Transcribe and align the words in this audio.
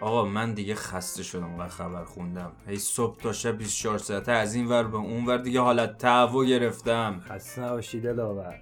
آقا 0.00 0.24
من 0.24 0.54
دیگه 0.54 0.74
خسته 0.74 1.22
شدم 1.22 1.58
و 1.58 1.68
خبر 1.68 2.04
خوندم. 2.04 2.52
هی 2.66 2.76
صبح 2.76 3.16
تا 3.16 3.32
شب 3.32 3.58
24 3.58 3.98
ساعته 3.98 4.32
از 4.32 4.54
این 4.54 4.66
ور 4.66 4.82
به 4.82 4.96
اون 4.96 5.26
ور 5.26 5.36
دیگه 5.38 5.60
حالت 5.60 5.98
تهوع 5.98 6.44
گرفتم. 6.44 7.20
خسته 7.28 7.62
نباشید 7.62 8.02
دلاور. 8.02 8.54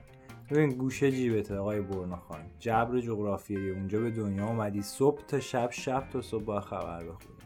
ببین 0.51 0.71
گوشه 0.71 1.11
جیبته 1.11 1.57
آقای 1.57 1.81
برنا 1.81 2.17
خان. 2.17 2.41
جبر 2.59 3.01
جغرافیایی. 3.01 3.71
اونجا 3.71 4.01
به 4.01 4.11
دنیا 4.11 4.47
اومدی. 4.47 4.83
صبح 4.83 5.23
تا 5.27 5.41
شب 5.41 5.71
شب 5.71 6.05
تا 6.13 6.23
صبح 6.23 6.45
با 6.45 6.61
خبر 6.61 7.05
بخونی. 7.05 7.39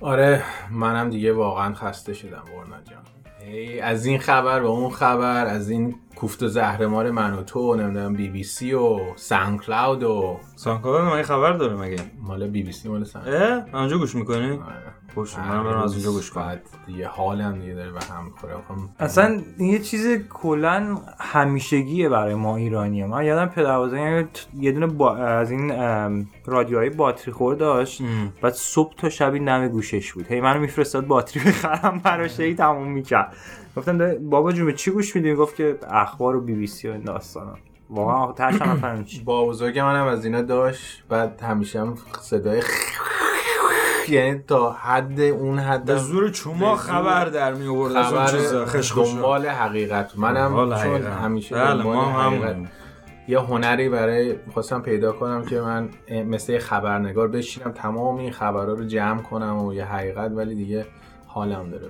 آره 0.00 0.42
منم 0.70 1.10
دیگه 1.10 1.32
واقعا 1.32 1.74
خسته 1.74 2.14
شدم 2.14 2.44
برنا 2.56 2.82
جان. 2.82 3.02
هی 3.40 3.80
از 3.80 4.06
این 4.06 4.18
خبر 4.18 4.60
به 4.60 4.66
اون 4.66 4.90
خبر 4.90 5.46
از 5.46 5.70
این 5.70 5.94
کوفت 6.16 6.42
و 6.42 6.48
زهرمار 6.48 7.10
من 7.10 7.34
و 7.34 7.42
تو 7.42 7.74
نمی‌دونم 7.74 8.14
بی 8.14 8.28
بی 8.28 8.44
سی 8.44 8.74
و 8.74 8.98
SoundCloud 9.16 10.02
و 10.02 10.40
SoundCloud 10.56 11.14
مگه 11.14 11.22
خبر 11.22 11.52
داره 11.52 11.76
مگه؟ 11.76 12.00
مال 12.22 12.48
بی 12.48 12.62
بی 12.62 12.72
سی 12.72 12.88
مال 12.88 13.04
ساوند. 13.04 13.28
اه؟ 13.28 13.80
اونجا 13.80 13.98
گوش 13.98 14.14
می‌کنی؟ 14.14 14.50
آره. 14.50 14.94
خوش 15.14 15.38
من 15.38 15.64
برم 15.64 15.82
از 15.82 15.92
اونجا 15.92 16.10
گوش 16.10 16.30
کنم. 16.30 16.58
دیگه 16.86 17.08
حالم 17.08 17.58
دیگه 17.58 17.74
داره 17.74 17.90
به 17.92 18.00
هم 18.00 18.24
می‌خوره. 18.24 18.54
اصلا 18.98 19.40
این 19.58 19.72
یه 19.72 19.78
چیز 19.78 20.06
کلا 20.28 20.98
همیشگیه 21.20 22.08
برای 22.08 22.34
ما 22.34 22.56
ایرانی 22.56 23.04
من 23.04 23.24
یادم 23.24 23.46
پدر 23.46 24.24
یه 24.58 24.72
دونه 24.72 24.86
با 24.86 25.16
از 25.16 25.50
این 25.50 25.70
ام، 25.70 26.26
رادیوهای 26.46 26.90
باتری 26.90 27.32
خور 27.32 27.54
داشت. 27.54 28.02
بعد 28.42 28.52
صبح 28.52 28.94
تا 28.96 29.08
شبی 29.08 29.40
نم 29.40 29.68
گوشش 29.68 30.12
بود. 30.12 30.26
هی 30.26 30.40
منو 30.40 30.60
میفرستاد 30.60 31.06
باتری 31.06 31.44
بخرم 31.44 32.00
براش 32.04 32.40
هی 32.40 32.54
تموم 32.54 32.92
می‌کرد. 32.92 33.36
گفتم 33.76 34.28
بابا 34.30 34.52
جون 34.52 34.66
به 34.66 34.72
چی 34.72 34.90
گوش 34.90 35.16
میدی؟ 35.16 35.34
گفت 35.34 35.56
که 35.56 35.78
اخبار 35.88 36.36
و 36.36 36.40
بی 36.40 36.54
بی 36.54 36.66
سی 36.66 36.88
و 36.88 36.92
این 36.92 37.02
داستانا. 37.02 37.54
واقعا 37.90 38.32
ترش 38.32 38.62
هم 38.62 39.04
چی. 39.04 39.22
با 39.22 39.46
بزرگ 39.46 39.78
منم 39.78 40.06
از 40.06 40.24
اینا 40.24 40.42
داشت 40.42 41.04
بعد 41.08 41.40
همیشه 41.42 41.80
هم 41.80 41.94
صدای 42.20 42.62
یعنی 44.08 44.38
تا 44.46 44.72
حد 44.72 45.20
اون 45.20 45.58
حد 45.58 45.84
به 45.84 45.96
زور 45.96 46.30
چوما 46.30 46.76
خبر 46.76 47.24
در 47.24 47.54
می 47.54 47.66
آورد 47.66 47.96
از 47.96 48.12
اون 48.12 48.26
چیزا 48.26 48.66
خبر 48.66 49.04
دنبال 49.04 49.46
حقیقت. 49.46 50.18
منم 50.18 50.82
چون. 50.82 51.02
همیشه 51.02 51.54
بله، 51.54 51.76
دنبال 51.76 51.96
ما 51.96 52.04
هم 52.04 52.34
حقیقت. 52.34 52.56
یه 53.28 53.38
هنری 53.38 53.88
برای 53.88 54.36
خواستم 54.52 54.82
پیدا 54.82 55.12
کنم 55.12 55.44
که 55.44 55.60
من 55.60 55.88
مثل 56.10 56.52
یه 56.52 56.58
خبرنگار 56.58 57.28
بشینم 57.28 57.72
تمام 57.72 58.16
این 58.16 58.32
خبرها 58.32 58.72
رو 58.72 58.84
جمع 58.84 59.22
کنم 59.22 59.58
و 59.58 59.74
یه 59.74 59.84
حقیقت 59.84 60.30
ولی 60.30 60.54
دیگه 60.54 60.86
حالم 61.34 61.70
داره 61.70 61.84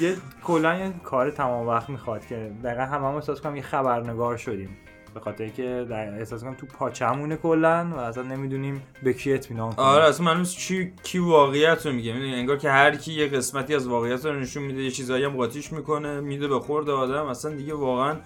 یه, 0.00 0.08
یه 0.08 0.16
کلا 0.44 0.74
یه 0.74 0.92
کار 1.04 1.30
تمام 1.30 1.68
وقت 1.68 1.90
می‌خواد 1.90 2.26
که 2.26 2.52
دقیقا 2.64 2.82
هم 2.82 3.04
هم 3.04 3.14
احساس 3.14 3.40
کنم 3.40 3.56
یه 3.56 3.62
خبرنگار 3.62 4.36
شدیم. 4.36 4.76
به 5.14 5.20
خاطر 5.20 5.48
که 5.48 5.86
در 5.90 6.18
احساس 6.18 6.44
کنم 6.44 6.54
تو 6.54 6.66
پاچمونه 6.66 7.36
کلا 7.36 7.90
و 7.94 7.98
اصلا 7.98 8.22
نمی‌دونیم 8.22 8.82
به 9.02 9.12
کی 9.12 9.34
اطمینان 9.34 9.72
کنیم. 9.72 9.88
آره 9.88 10.04
اصلا 10.04 10.26
معلوم 10.26 10.40
نیست 10.40 10.56
چی 10.56 10.92
کی 11.02 11.18
واقعیت 11.18 11.86
رو 11.86 11.92
میگه. 11.92 12.12
می‌دونی 12.12 12.34
انگار 12.34 12.56
که 12.56 12.70
هر 12.70 12.96
کی 12.96 13.12
یه 13.12 13.28
قسمتی 13.28 13.74
از 13.74 13.88
واقعیت 13.88 14.26
رو 14.26 14.40
نشون 14.40 14.62
میده 14.62 14.82
یه 14.82 14.90
چیزایی 14.90 15.24
هم 15.24 15.36
قاطیش 15.36 15.72
می‌کنه 15.72 16.20
میده 16.20 16.48
به 16.48 16.60
خورد 16.60 16.90
آدم. 16.90 17.26
اصلا 17.26 17.54
دیگه 17.54 17.74
واقعا 17.74 18.16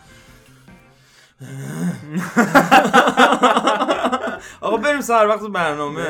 آقا 4.60 4.76
بریم 4.76 5.00
سر 5.00 5.26
وقت 5.28 5.46
برنامه. 5.46 6.06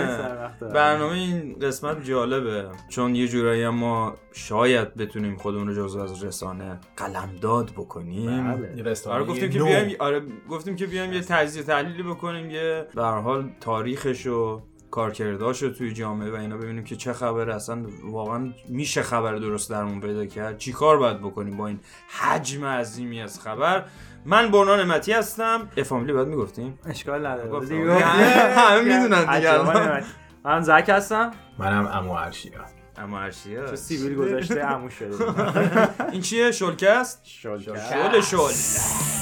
برنامه. 0.60 1.12
این 1.12 1.58
قسمت 1.62 2.04
جالبه. 2.04 2.68
چون 2.88 3.14
یه 3.14 3.28
جورایی 3.28 3.62
هم 3.62 3.74
ما 3.74 4.14
شاید 4.32 4.94
بتونیم 4.94 5.36
خودمون 5.36 5.68
رو 5.68 5.74
جزو 5.84 6.00
از 6.00 6.24
رسانه 6.24 6.80
قلمداد 6.96 7.70
بکنیم. 7.70 8.54
بله. 8.56 8.94
آره 9.06 9.24
گفتیم 9.24 9.50
که. 9.50 9.58
بیایم 9.58 9.96
آره 9.98 10.22
گفتیم 10.50 10.76
که 10.76 10.86
بیایم 10.86 11.12
یه 11.12 11.20
تجزیه 11.20 11.62
تحلیلی 11.62 12.02
بکنیم 12.02 12.50
یه 12.50 12.86
به 12.94 13.02
هر 13.02 13.20
حال 13.20 13.50
تاریخش 13.60 14.26
و 14.26 14.62
کارکرداش 14.90 15.62
رو 15.62 15.70
توی 15.70 15.92
جامعه 15.92 16.30
و 16.30 16.34
اینا 16.34 16.56
ببینیم 16.56 16.84
که 16.84 16.96
چه 16.96 17.12
خبره. 17.12 17.54
اصلا 17.54 17.86
واقعا 18.04 18.52
میشه 18.68 19.02
خبر 19.02 19.34
درست 19.34 19.70
درمون 19.70 20.00
پیدا 20.00 20.26
کرد. 20.26 20.58
چی 20.58 20.72
کار 20.72 20.98
باید 20.98 21.18
بکنیم 21.18 21.56
با 21.56 21.66
این 21.66 21.80
حجم 22.08 22.64
عظیمی 22.64 23.20
از 23.20 23.40
خبر؟ 23.40 23.84
من 24.26 24.50
برنا 24.50 24.76
نعمتی 24.76 25.12
هستم. 25.12 25.68
افامیلی 25.76 26.12
باید 26.12 26.28
می‌گفتیم. 26.28 26.78
اشکال 26.86 27.26
نداره. 27.26 27.50
همه 28.56 28.80
می‌دونن 28.98 29.36
دیگه. 29.36 29.58
من 30.44 30.60
زک 30.62 30.84
هستم. 30.88 31.30
منم 31.58 31.86
امو 31.86 32.16
عرشیا 32.16 32.52
اما 32.96 33.18
هرچیه 33.18 33.62
تو 33.62 33.76
سیبیل 33.76 34.16
گذاشته 34.16 34.60
عمو 34.60 34.90
شده. 34.90 35.14
این 36.12 36.20
چیه؟ 36.20 36.52
شلکه 36.52 36.90
است 36.90 37.20
شل 37.24 37.58
شل 37.60 38.20
شل. 38.20 39.15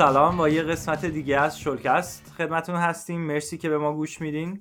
سلام 0.00 0.36
با 0.36 0.48
یه 0.48 0.62
قسمت 0.62 1.06
دیگه 1.06 1.40
از 1.40 1.60
شلکست 1.60 2.32
خدمتون 2.38 2.74
هستیم. 2.74 3.20
مرسی 3.20 3.58
که 3.58 3.68
به 3.68 3.78
ما 3.78 3.92
گوش 3.92 4.20
میدین. 4.20 4.60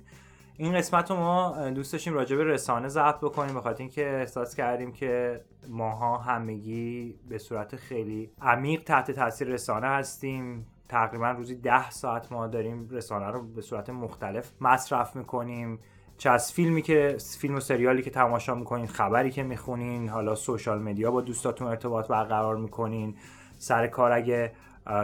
این 0.57 0.73
قسمت 0.73 1.11
رو 1.11 1.17
ما 1.17 1.69
دوست 1.69 1.94
داشتیم 1.94 2.13
راجع 2.13 2.35
به 2.35 2.44
رسانه 2.44 2.88
ضبط 2.88 3.17
بکنیم 3.17 3.53
به 3.53 3.61
خاطر 3.61 3.79
اینکه 3.79 4.09
احساس 4.09 4.55
کردیم 4.55 4.91
که 4.91 5.41
ماها 5.69 6.17
همگی 6.17 7.19
به 7.29 7.38
صورت 7.38 7.75
خیلی 7.75 8.31
عمیق 8.41 8.83
تحت 8.83 9.11
تاثیر 9.11 9.47
رسانه 9.47 9.88
هستیم. 9.88 10.67
تقریبا 10.89 11.31
روزی 11.31 11.56
ده 11.56 11.89
ساعت 11.89 12.31
ما 12.31 12.47
داریم 12.47 12.89
رسانه 12.91 13.27
رو 13.27 13.44
به 13.44 13.61
صورت 13.61 13.89
مختلف 13.89 14.51
مصرف 14.61 15.16
می‌کنیم. 15.16 15.79
چه 16.17 16.29
از 16.29 16.51
فیلمی 16.51 16.81
که 16.81 17.17
فیلم 17.39 17.56
و 17.56 17.59
سریالی 17.59 18.01
که 18.01 18.09
تماشا 18.09 18.56
می‌کنین 18.56 18.88
خبری 18.88 19.31
که 19.31 19.44
می‌خونین 19.44 20.09
حالا 20.09 20.35
سوشال 20.35 20.81
مدیا 20.81 21.11
با 21.11 21.21
دوستاتون 21.21 21.67
ارتباط 21.67 22.07
برقرار 22.07 22.57
می‌کنین. 22.57 23.16
سر 23.57 23.88
کار 23.88 24.11
اگه 24.11 24.51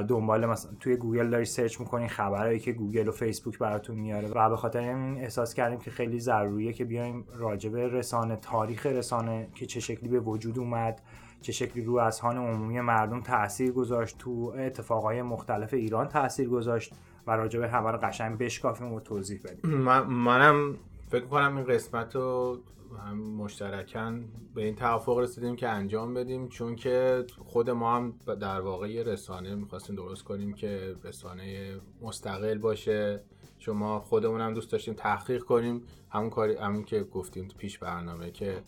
دنبال 0.08 0.46
مثلا 0.46 0.72
توی 0.80 0.96
گوگل 0.96 1.30
داری 1.30 1.46
search 1.46 1.80
می‌کنین 1.80 2.08
خبرهایی 2.08 2.60
که 2.60 2.72
گوگل 2.72 3.08
و 3.08 3.12
فیسبوک 3.12 3.60
براتون 3.60 3.96
میاره 3.96 4.28
و 4.28 4.50
به 4.50 4.58
خاطر 4.58 4.80
این 4.80 5.18
احساس 5.18 5.54
کردیم 5.54 5.80
که 5.80 5.92
خیلی 5.92 6.20
ضروریه 6.20 6.74
که 6.74 6.86
بیایم 6.86 7.26
راجع 7.34 7.70
به 7.70 7.88
رسانه 7.88 8.36
تاریخ 8.36 8.86
رسانه 8.86 9.48
که 9.56 9.66
چه 9.66 9.80
شکلی 9.80 10.10
به 10.10 10.20
وجود 10.20 10.60
اومد 10.60 11.02
چه 11.42 11.52
شکلی 11.52 11.84
رو 11.84 11.96
اذهان 11.96 12.38
عمومی 12.38 12.82
مردم 12.82 13.22
تاثیر 13.22 13.72
گذاشت 13.72 14.18
تو 14.18 14.54
اتفاقای 14.58 15.22
مختلف 15.22 15.74
ایران 15.74 16.08
تاثیر 16.08 16.50
گذاشت 16.50 16.94
و 17.28 17.32
راجع 17.32 17.60
به 17.60 17.70
همه 17.70 17.92
رو 17.92 17.98
قشنگ 17.98 18.38
بشکافیم 18.38 18.94
و 18.94 19.00
توضیح 19.00 19.40
بدیم. 19.44 19.72
من 19.72 20.04
منم 20.04 20.76
فکر 21.08 21.26
کنم 21.26 21.58
این 21.58 21.66
قسمت 21.66 22.16
رو 22.16 22.60
هم 23.08 23.18
مشترکاً 23.18 24.20
به 24.56 24.64
این 24.66 24.76
توافق 24.76 25.18
رسیدیم 25.18 25.56
که 25.56 25.70
انجام 25.70 26.14
بدیم 26.14 26.48
چون 26.48 26.76
که 26.76 27.26
خود 27.46 27.70
ما 27.70 27.96
هم 27.96 28.14
در 28.40 28.62
واقع 28.62 28.92
یه 28.92 29.04
رسانه 29.04 29.56
می‌خواستیم 29.56 29.96
درست 29.96 30.24
کنیم 30.24 30.54
که 30.54 30.96
رسانه 31.04 31.76
مستقل 32.02 32.58
باشه. 32.58 33.24
چون 33.60 33.78
ما 33.78 34.00
خودمون 34.00 34.42
هم 34.42 34.54
دوست 34.54 34.72
داشتیم 34.72 34.94
تحقیق 34.94 35.44
کنیم. 35.44 35.84
همون 36.10 36.30
کاری 36.30 36.56
همون 36.56 36.84
که 36.84 37.04
گفتیم 37.04 37.48
تو 37.48 37.58
پیش 37.58 37.78
برنامه 37.78 38.32
که 38.32 38.64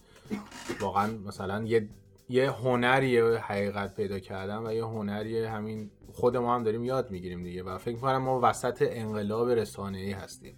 واقعا 0.81 1.17
مثلا 1.17 1.63
یه 1.63 1.89
یه 2.29 2.51
هنریه 2.51 3.23
حقیقت 3.23 3.95
پیدا 3.95 4.19
کردن 4.19 4.57
و 4.67 4.73
یه 4.73 4.85
هنریه 4.85 5.49
همین 5.49 5.91
خود 6.13 6.37
ما 6.37 6.55
هم 6.55 6.63
داریم 6.63 6.83
یاد 6.83 7.11
می‌گیریم 7.11 7.43
دیگه. 7.43 7.63
و 7.63 7.77
فکر 7.77 7.97
کنم 7.97 8.17
ما 8.17 8.39
وسط 8.43 8.87
انقلاب 8.89 9.49
رسانه‌ای 9.49 10.11
هستیم. 10.11 10.55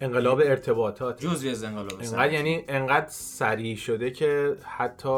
انقلاب 0.00 0.38
ارتباطات 0.40 1.20
جزوی 1.20 1.50
از 1.50 1.64
انقلاب 1.64 1.92
انقدر 2.00 2.32
یعنی 2.32 2.64
انقدر 2.68 3.06
سریع 3.08 3.76
شده 3.76 4.10
که 4.10 4.56
حتی 4.62 5.08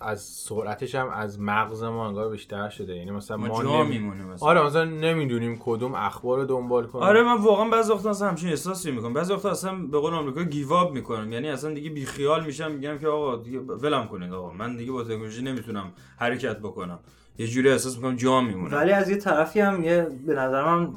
از 0.00 0.20
سرعتش 0.22 0.94
هم 0.94 1.08
از 1.08 1.40
مغز 1.40 1.82
ما 1.82 2.06
انگار 2.08 2.30
بیشتر 2.30 2.68
شده. 2.68 2.96
یعنی 2.96 3.10
مثلا 3.10 3.36
ما 3.36 3.46
ما 3.46 3.62
جا 3.62 3.82
نمی- 3.82 3.98
میمونیم 3.98 4.24
مثلا. 4.24 4.48
آره 4.48 4.62
مثلا 4.62 4.84
نمی‌دونیم 4.84 5.56
کدوم 5.60 5.94
اخبار 5.94 6.38
رو 6.38 6.44
دنبال 6.44 6.86
کنیم. 6.86 7.04
آره 7.04 7.22
من 7.22 7.36
واقعا 7.36 7.68
بعضی 7.70 7.92
وقتا 7.92 8.10
اصلا 8.10 8.28
همچین 8.28 8.48
احساسی 8.48 8.90
می‌کنم. 8.90 9.12
بعضی 9.14 9.32
وقتا 9.32 9.50
اصلا 9.50 9.74
به 9.74 9.98
قول 9.98 10.14
آمریکا 10.14 10.42
گیواب 10.42 10.92
می‌کنم. 10.92 11.32
یعنی 11.32 11.48
اصلا 11.48 11.74
دیگه 11.74 11.90
بیخیال 11.90 12.44
میشم 12.44 12.70
میگم 12.70 12.98
که 12.98 13.08
آقا 13.08 13.36
دیگه 13.36 13.58
ولم 13.58 14.06
کنید 14.08 14.32
آقا. 14.32 14.52
من 14.52 14.76
دیگه 14.76 14.92
با 14.92 15.04
تکنولوژی 15.04 15.42
نمی‌تونم 15.42 15.92
حرکت 16.16 16.58
بکنم. 16.58 16.98
یه 17.38 17.46
جوری 17.46 17.70
احساس 17.70 17.96
می‌کنم 17.96 18.16
جا 18.16 18.40
میمونه. 18.40 18.76
ولی 18.76 18.92
از 18.92 19.10
یه 19.10 19.16
طرفی 19.16 19.60
هم 19.60 19.84
یه 19.84 20.06
به 20.26 20.34
نظر 20.34 20.64
من 20.64 20.88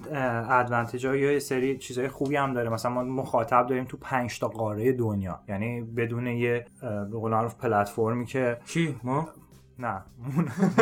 ادوانتج 0.50 1.06
ها 1.06 1.16
یا 1.16 1.32
یه 1.32 1.40
سری 1.40 1.78
چیزای 1.78 2.08
خوبی 2.08 2.36
هم 2.36 2.54
داره. 2.54 2.70
مثلا 2.70 2.92
ما 2.92 3.04
مخاطب 3.04 3.68
داریم 3.68 3.84
تو 3.86 3.98
پنج 3.98 4.40
تا 4.40 4.48
قاره 4.48 4.92
دنیا. 4.92 5.40
یعنی 5.50 5.82
بدون 5.82 6.28
یه 6.28 6.66
به 6.82 7.18
قول 7.18 7.32
معروف 7.32 7.56
پلتفرمی 7.56 8.26
که 8.26 8.58
کی 8.68 8.96
ما؟ 9.04 9.30
نه. 9.80 10.02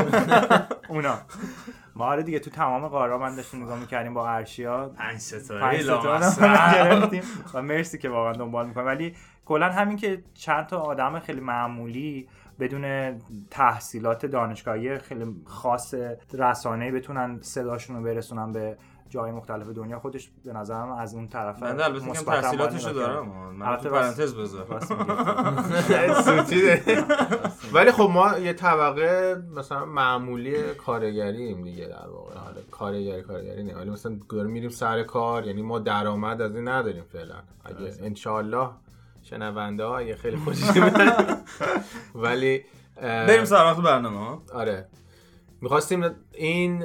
اونا. 0.90 1.18
ما 1.96 2.06
آره 2.06 2.24
دیگه 2.24 2.40
تو 2.40 2.50
تمام 2.50 2.88
قاره 2.88 3.18
من 3.18 3.36
داشتیم 3.36 3.64
نگاه 3.64 3.80
می‌کردیم 3.80 4.14
با 4.14 4.30
ارشیا 4.30 4.92
پنج 4.98 5.18
ستاره 5.20 5.78
گرفتیم. 6.74 7.24
و 7.54 7.62
مرسی 7.62 7.98
که 7.98 8.10
واقعا 8.10 8.34
دنبال 8.34 8.68
می‌کنیم. 8.68 8.88
ولی 8.88 9.14
کلا 9.46 9.72
همین 9.72 9.98
که 9.98 10.24
چند 10.34 10.66
تا 10.68 10.80
آدم 10.80 11.20
خیلی 11.20 11.42
معمولی 11.42 12.28
بدون 12.60 13.16
تحصیلات 13.52 14.26
دانشگاهی 14.26 14.98
خیلی 14.98 15.36
خاص 15.46 15.94
رسانه‌ای 16.34 16.92
بتونن 16.92 17.40
صداشون 17.42 17.96
رو 17.96 18.04
برسونن 18.04 18.52
به 18.52 18.78
جای 19.10 19.32
مختلف 19.32 19.68
دنیا 19.68 20.00
خودش 20.00 20.30
به 20.46 20.54
نظرم 20.54 20.92
از 20.92 21.14
اون 21.14 21.28
طرف 21.28 21.64
من 21.64 21.82
البته 21.82 22.00
کم 22.00 22.26
باید 22.26 22.42
تحصیلاتشو. 22.42 22.94
دارم. 22.94 23.30
من 23.30 23.68
البته 23.68 23.84
تو 23.84 23.90
پرانتز 23.96 24.36
بذار. 24.36 24.64
ولی 27.74 27.92
خب 27.92 28.10
ما 28.14 28.38
یه 28.38 28.54
طبقه 28.54 29.44
مثلا 29.56 29.86
معمولی 29.86 30.74
کارگریم 30.74 31.64
دیگه 31.64 31.86
در 31.86 32.10
واقع. 32.10 32.36
حالا 32.36 32.62
کارگری 32.72 33.22
کارگری 33.22 33.64
نه 33.64 33.76
ولی 33.76 33.90
مثلا 33.90 34.18
میریم 34.32 34.70
سر 34.70 35.04
کار 35.04 35.46
یعنی 35.46 35.62
ما 35.62 35.80
درآمد 35.80 36.42
از 36.42 36.56
این 36.56 36.68
نداریم 36.68 37.04
فعلا. 37.04 37.36
اگه 37.66 37.94
انشالله 38.02 38.70
شنونده 39.30 39.84
ها 39.88 39.98
اگه 39.98 40.16
خیلی 40.16 40.38
خوشش 40.38 40.72
بیاد. 40.72 41.38
ولی 42.16 42.62
بریم 43.02 43.46
سر 43.46 43.56
وقت 43.64 43.78
برنامه 43.78 44.38
آره. 44.54 44.88
می‌خواستیم 45.62 46.16
این 46.34 46.84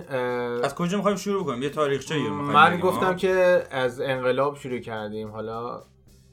از 0.64 0.74
کجا 0.74 0.96
می‌خوایم 0.96 1.16
شروع 1.16 1.44
کنیم؟ 1.44 1.62
یه 1.62 1.70
تاریخچه 1.70 2.18
من 2.30 2.80
گفتم 2.80 3.16
که 3.16 3.62
از 3.70 4.00
انقلاب 4.00 4.56
شروع 4.56 4.78
کردیم. 4.78 5.30
حالا 5.30 5.82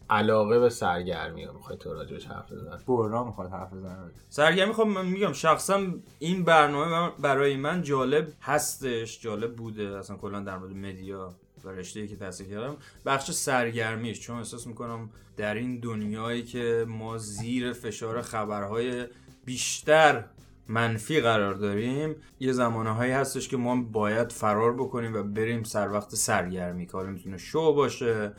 علاقه 0.09 0.59
به 0.59 0.69
سرگرمی 0.69 1.45
رو 1.45 1.53
می‌خوای 1.53 1.77
تو 1.77 1.93
راجبش 1.93 2.25
حرف 2.25 2.51
بزن 2.51 2.77
برنا 2.87 3.23
می‌خواد 3.23 3.51
حرف 3.51 3.73
بزنه. 3.73 4.11
سرگرمی 4.29 4.73
خب 4.73 4.83
من 4.83 5.05
میگم 5.05 5.33
شخصا 5.33 5.81
این 6.19 6.43
برنامه 6.43 6.91
من- 6.91 7.11
برای 7.19 7.55
من 7.57 7.81
جالب 7.81 8.27
هستش 8.41 9.21
جالب 9.21 9.55
بوده. 9.55 9.97
اصلا 9.97 10.17
کلا 10.17 10.39
در 10.39 10.57
مورد 10.57 10.71
مدیا. 10.75 11.33
و 11.65 11.69
رشته 11.69 12.07
که 12.07 12.15
تحصیل 12.15 12.49
کردم 12.49 12.77
بخش 13.05 13.31
سرگرمیش 13.31 14.19
چون 14.19 14.37
احساس 14.37 14.67
می‌کنم 14.67 15.09
در 15.37 15.55
این 15.55 15.79
دنیایی 15.79 16.43
که 16.43 16.85
ما 16.87 17.17
زیر 17.17 17.73
فشار 17.73 18.21
خبرهای 18.21 19.05
بیشتر 19.45 20.25
منفی 20.67 21.21
قرار 21.21 21.53
داریم 21.53 22.15
یه 22.39 22.51
زمانه 22.51 22.91
هایی 22.91 23.11
هستش 23.11 23.47
که 23.47 23.57
ما 23.57 23.81
باید 23.81 24.31
فرار 24.31 24.73
بکنیم 24.73 25.13
و 25.13 25.23
بریم 25.23 25.63
سر 25.63 25.91
وقت 25.91 26.15
سرگرمی. 26.15 26.85
که 26.85 26.91
حالا 26.91 27.09
می‌تونه 27.09 27.37
شو 27.37 27.73
باشه 27.73 28.31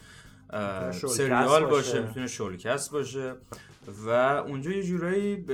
سریال 0.90 1.64
باشه. 1.64 1.66
باشه. 1.66 2.02
می‌تونه 2.06 2.26
شلکست 2.26 2.92
باشه. 2.92 3.34
و 3.88 4.08
اونجا 4.46 4.70
یه 4.70 4.82
جورایی 4.82 5.44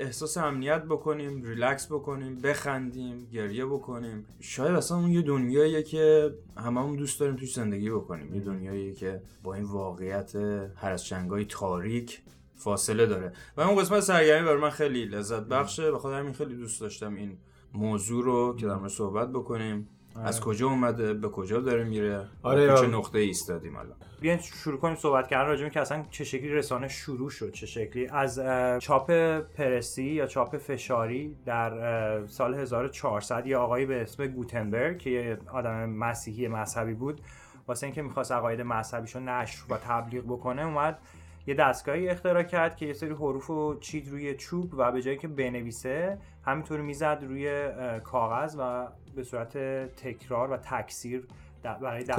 احساس 0.00 0.36
امنیت 0.36 0.82
بکنیم 0.84 1.42
ریلکس 1.42 1.86
بکنیم 1.92 2.40
بخندیم 2.40 3.28
گریه 3.32 3.66
بکنیم. 3.66 4.26
شاید 4.40 4.74
اصلا 4.74 4.98
اون 4.98 5.10
یه 5.10 5.22
دنیاییه 5.22 5.82
که 5.82 6.34
هممون 6.56 6.96
دوست 6.96 7.20
داریم 7.20 7.36
توش 7.36 7.54
زندگی 7.54 7.90
بکنیم. 7.90 8.34
یه 8.34 8.40
دنیاییه 8.40 8.92
که 8.92 9.22
با 9.42 9.54
این 9.54 9.64
واقعیت 9.64 10.36
هر 10.76 10.90
از 10.90 11.06
جنگای 11.06 11.44
تاریک 11.44 12.22
فاصله 12.54 13.06
داره. 13.06 13.32
و 13.56 13.60
اون 13.60 13.76
قسمت 13.76 14.00
سرگرمی 14.00 14.46
برای 14.46 14.60
من 14.60 14.70
خیلی 14.70 15.04
لذت 15.04 15.42
بخشه. 15.42 15.90
به 15.90 15.98
خاطر 15.98 16.18
همین 16.18 16.32
خیلی 16.32 16.56
دوست 16.56 16.80
داشتم 16.80 17.14
این 17.14 17.38
موضوع 17.74 18.24
رو 18.24 18.56
که 18.56 18.66
در 18.66 18.88
صحبت 18.88 19.32
بکنیم. 19.32 19.88
از 20.24 20.40
کجا 20.40 20.66
اومده؟ 20.68 21.14
به 21.14 21.28
کجا 21.28 21.60
داره 21.60 21.84
میره؟ 21.84 22.26
آره، 22.42 22.66
چه 22.66 22.72
آره. 22.72 22.88
نقطه 22.88 23.18
ایستادیم 23.18 23.76
الان. 23.76 23.96
بیاین 24.20 24.38
شروع 24.38 24.80
کنیم 24.80 24.96
صحبت 24.96 25.28
کردن 25.28 25.48
راجع 25.48 25.68
که 25.68 25.80
اصلا 25.80 26.04
چه 26.10 26.24
شکلی 26.24 26.48
رسانه 26.48 26.88
شروع 26.88 27.30
شد 27.30 27.52
چه 27.52 27.66
شکلی. 27.66 28.08
از 28.08 28.40
چاپ 28.82 29.10
پرسی 29.40 30.04
یا 30.04 30.26
چاپ 30.26 30.56
فشاری 30.56 31.36
در 31.44 32.26
سال 32.26 32.54
1400 32.54 33.46
یه 33.46 33.56
آقایی 33.56 33.86
به 33.86 34.02
اسم 34.02 34.26
گوتنبرگ 34.26 34.98
که 34.98 35.10
یه 35.10 35.38
آدم 35.52 35.90
مسیحی 35.90 36.48
مذهبی 36.48 36.94
بود 36.94 37.20
واسه 37.68 37.86
اینکه 37.86 38.02
می‌خواست 38.02 38.32
عقاید 38.32 38.60
مذهبیشو 38.60 39.20
نشر 39.20 39.58
و 39.70 39.76
تبلیغ 39.76 40.24
بکنه 40.24 40.62
اومد 40.62 40.98
یه 41.46 41.54
دستگاهی 41.54 42.08
اختراع 42.08 42.42
کرد 42.42 42.76
که 42.76 42.86
یه 42.86 42.92
سری 42.92 43.10
حروف 43.10 43.46
رو 43.46 43.78
چید 43.80 44.08
روی 44.08 44.34
چوب 44.34 44.74
و 44.76 44.92
به 44.92 45.02
جایی 45.02 45.16
که 45.16 45.28
بنویسه 45.28 46.18
همینطوری 46.44 46.82
می‌زد 46.82 47.18
روی 47.22 47.68
کاغذ 48.04 48.56
و 48.58 48.86
به 49.16 49.22
صورت 49.24 49.58
تکرار 49.96 50.50
و 50.50 50.56
تکثیر 50.56 51.26
در- 51.62 51.74
برای 51.74 52.04
دفعه. 52.04 52.16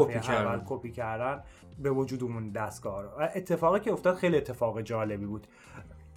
اول 0.47 0.62
کپی 0.68 0.91
کردن 0.91 1.44
به 1.79 1.89
وجود 1.91 2.24
اون 2.24 2.50
دستگاه 2.50 3.01
رو 3.03 3.09
و 3.09 3.27
اتفاقی 3.35 3.79
که 3.79 3.91
افتاد 3.91 4.15
خیلی 4.15 4.38
اتفاق 4.38 4.81
جالبی 4.81 5.25
بود 5.25 5.47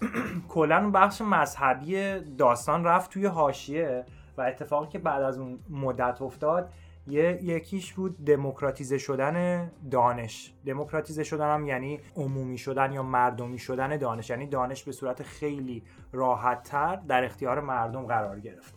کلا 0.49 0.77
اون 0.77 0.91
بخش 0.91 1.21
مذهبی 1.21 2.19
داستان 2.19 2.83
رفت 2.83 3.11
توی 3.11 3.25
حاشیه 3.25 4.05
و 4.37 4.41
اتفاقی 4.41 4.87
که 4.87 4.99
بعد 4.99 5.21
از 5.23 5.37
اون 5.39 5.59
مدت 5.69 6.21
افتاد 6.21 6.69
یه 7.11 7.39
یکیش 7.43 7.93
بود 7.93 8.25
دموکراتیزه 8.25 8.97
شدن 8.97 9.67
دانش. 9.91 10.53
دموکراتیزه 10.65 11.23
شدن 11.23 11.53
هم 11.53 11.65
یعنی 11.65 11.99
عمومی 12.15 12.57
شدن 12.57 12.91
یا 12.91 13.03
مردمی 13.03 13.59
شدن 13.59 13.97
دانش. 13.97 14.29
یعنی 14.29 14.47
دانش 14.47 14.83
به 14.83 14.91
صورت 14.91 15.23
خیلی 15.23 15.83
راحت 16.11 16.63
تر 16.63 16.95
در 16.95 17.23
اختیار 17.23 17.59
مردم 17.59 18.05
قرار 18.05 18.39
گرفت. 18.39 18.75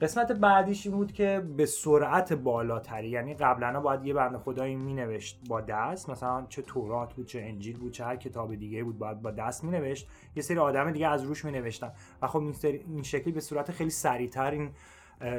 قسمت 0.00 0.32
بعدیش 0.32 0.86
این 0.86 0.96
بود 0.96 1.12
که 1.12 1.42
به 1.56 1.66
سرعت 1.66 2.32
بالاتری 2.32 3.08
یعنی 3.08 3.34
قبلا 3.34 3.80
باید 3.80 4.04
یه 4.04 4.14
بنده 4.14 4.38
خدایی 4.38 4.76
مینوشت 4.76 5.40
با 5.48 5.60
دست. 5.60 6.10
مثلا 6.10 6.46
چه 6.48 6.62
تورات 6.62 7.14
بود 7.14 7.26
چه 7.26 7.40
انجیل 7.40 7.78
بود 7.78 7.92
چه 7.92 8.04
هر 8.04 8.16
کتاب 8.16 8.54
دیگه 8.54 8.84
بود 8.84 8.98
باید 8.98 9.22
با 9.22 9.30
دست 9.30 9.64
مینوشت. 9.64 10.08
یه 10.36 10.42
سری 10.42 10.58
آدم 10.58 10.90
دیگه 10.90 11.08
از 11.08 11.24
روش 11.24 11.44
مینوشتن. 11.44 11.92
و 12.22 12.26
خب 12.26 12.38
این, 12.38 12.54
این 12.62 13.02
شکلی 13.02 13.32
به 13.32 13.40
صورت 13.40 13.70
خیلی 13.70 13.90
سریعتر 13.90 14.50
این 14.50 14.70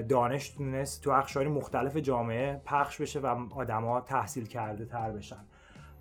دانش 0.10 0.50
تونست 0.50 1.04
تو 1.04 1.12
اقشار 1.12 1.48
مختلف 1.48 1.98
جامعه 1.98 2.62
پخش 2.66 3.02
بشه 3.02 3.20
و 3.20 3.48
آدما 3.56 4.02
تحصیل 4.02 4.46
کرده 4.46 4.86
تر 4.86 5.12
بشن. 5.12 5.46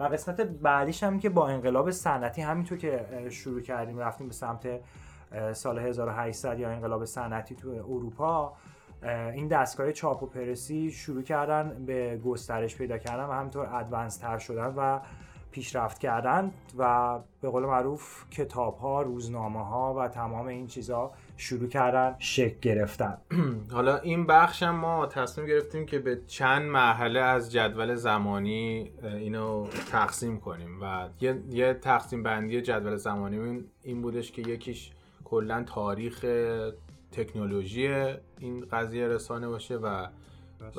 و 0.01 0.05
قسمت 0.05 0.41
بعدیش 0.41 1.03
هم 1.03 1.19
که 1.19 1.29
با 1.29 1.49
انقلاب 1.49 1.91
صنعتی 1.91 2.43
همینطور 2.43 2.79
که 2.79 3.07
شروع 3.31 3.61
کردیم 3.61 3.99
رفتیم 3.99 4.27
به 4.27 4.35
سمت 4.35 4.81
سال 5.53 5.79
1800 5.79 6.59
یا 6.59 6.71
انقلاب 6.71 7.05
صنعتی 7.05 7.55
تو 7.55 7.69
اروپا 7.69 8.57
این 9.35 9.49
دستگاه 9.49 9.93
چاپ 9.93 10.23
و 10.23 10.27
پرسی 10.27 10.91
شروع 10.91 11.23
کردن 11.23 11.85
به 11.85 12.21
گسترش 12.25 12.77
پیدا 12.77 12.99
کردن 12.99 13.25
و 13.25 13.33
همینطور 13.33 13.75
ادوانس 13.75 14.17
تر 14.17 14.39
شدن 14.39 14.75
و 14.77 15.01
پیشرفت 15.51 15.99
کردن 15.99 16.53
و 16.79 17.19
به 17.41 17.51
قول 17.51 17.63
معروف 17.63 18.31
کتاب 18.31 18.79
ها 18.79 19.03
روزنامه 19.03 19.67
ها 19.67 19.95
و 19.95 20.09
تمام 20.09 20.47
این 20.47 20.67
چیزها 20.67 21.13
شروع 21.37 21.69
کردن 21.69 22.17
شکل 22.19 22.57
گرفتن. 22.63 23.19
حالا 23.73 23.99
این 23.99 24.27
بخش 24.27 24.63
هم 24.63 24.75
ما 24.77 25.07
تصمیم 25.07 25.47
گرفتیم 25.47 25.87
که 25.87 25.99
به 25.99 26.21
چند 26.27 26.63
مرحله 26.63 27.21
از 27.21 27.53
جدول 27.53 27.95
زمانی 27.95 28.91
اینو 29.03 29.67
تقسیم 29.91 30.41
کنیم 30.41 30.79
و 30.83 31.09
یه, 31.21 31.43
یه 31.51 31.75
تقسیم 31.75 32.23
بندی 32.23 32.63
جدول 32.63 32.97
زمانی 32.97 33.65
این- 33.83 34.03
بودش 34.03 34.33
که 34.33 34.43
یکیش 34.43 34.91
کلا 35.25 35.63
تاریخ 35.67 36.25
تکنولوژی 37.13 37.87
این 38.39 38.67
قضیه 38.73 39.09
رسانه 39.09 39.49
باشه 39.49 39.77
و 39.77 40.07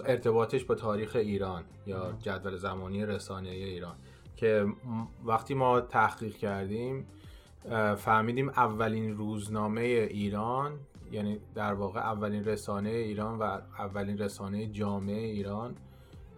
ارتباطش 0.06 0.64
با 0.64 0.76
تاریخ 0.76 1.16
ایران 1.16 1.64
یا 1.88 2.14
جدول 2.22 2.56
زمانی 2.56 3.06
رسانه 3.06 3.50
ایران 3.50 3.96
که 4.36 4.66
وقتی 5.26 5.54
ما 5.54 5.82
تحقیق 5.82 6.36
کردیم 6.38 7.08
فهمیدیم 7.98 8.50
اولین 8.50 9.18
روزنامه 9.18 9.82
ایران 9.82 10.80
یعنی 11.12 11.40
در 11.56 11.74
واقع 11.74 12.00
اولین 12.00 12.46
رسانه 12.46 12.90
ایران 12.90 13.40
و 13.40 13.44
اولین 13.80 14.18
رسانه 14.18 14.68
جامعه 14.68 15.22
ایران 15.22 15.76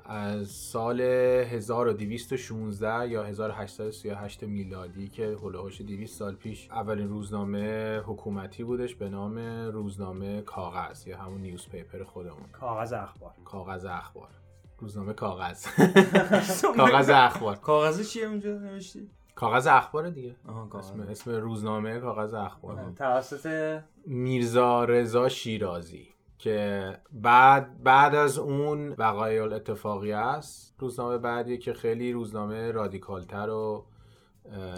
از 0.09 0.47
سال 0.47 1.01
1216 1.01 3.07
یا 3.07 3.23
1838 3.23 4.43
میلادی 4.43 5.07
که 5.07 5.37
هلوهاش 5.43 5.81
200 5.81 6.19
سال 6.19 6.35
پیش 6.35 6.71
اولین 6.71 7.09
روزنامه 7.09 7.97
حکومتی 8.05 8.63
بودش 8.63 8.95
به 8.95 9.09
نام 9.09 9.37
روزنامه 9.71 10.41
کاغذ 10.41 11.07
یا 11.07 11.17
همون 11.17 11.41
نیوزپیپر 11.41 12.03
خودمون. 12.03 12.49
کاغذ 12.51 12.93
اخبار. 12.93 13.33
کاغذ 13.45 13.85
اخبار. 13.85 14.29
روزنامه 14.79 15.13
کاغذ. 15.13 15.65
کاغذ 16.77 17.09
اخبار. 17.09 17.55
کاغذی 17.55 18.03
چیه 18.03 18.25
اونجا 18.25 18.57
نوشتی؟ 18.57 19.09
کاغذ 19.37 19.67
اخبار 19.67 20.09
دیگه. 20.09 20.35
کاغذ. 20.69 20.75
اسم, 20.75 21.01
اسم 21.01 21.31
روزنامه 21.31 21.99
کاغذ 21.99 22.33
اخبار. 22.33 22.93
توسط 22.95 23.79
میرزا 24.05 24.83
رضا 24.83 25.29
شیرازی 25.29 26.07
که 26.37 26.93
بعد 27.11 27.83
بعد 27.83 28.15
از 28.15 28.37
اون 28.37 28.95
وقایع 28.97 29.43
اتفاقی 29.43 30.13
است. 30.13 30.75
روزنامه 30.79 31.17
بعدی 31.17 31.57
که 31.57 31.73
خیلی 31.73 32.11
روزنامه 32.11 32.71
رادیکالتر 32.71 33.49
و 33.49 33.85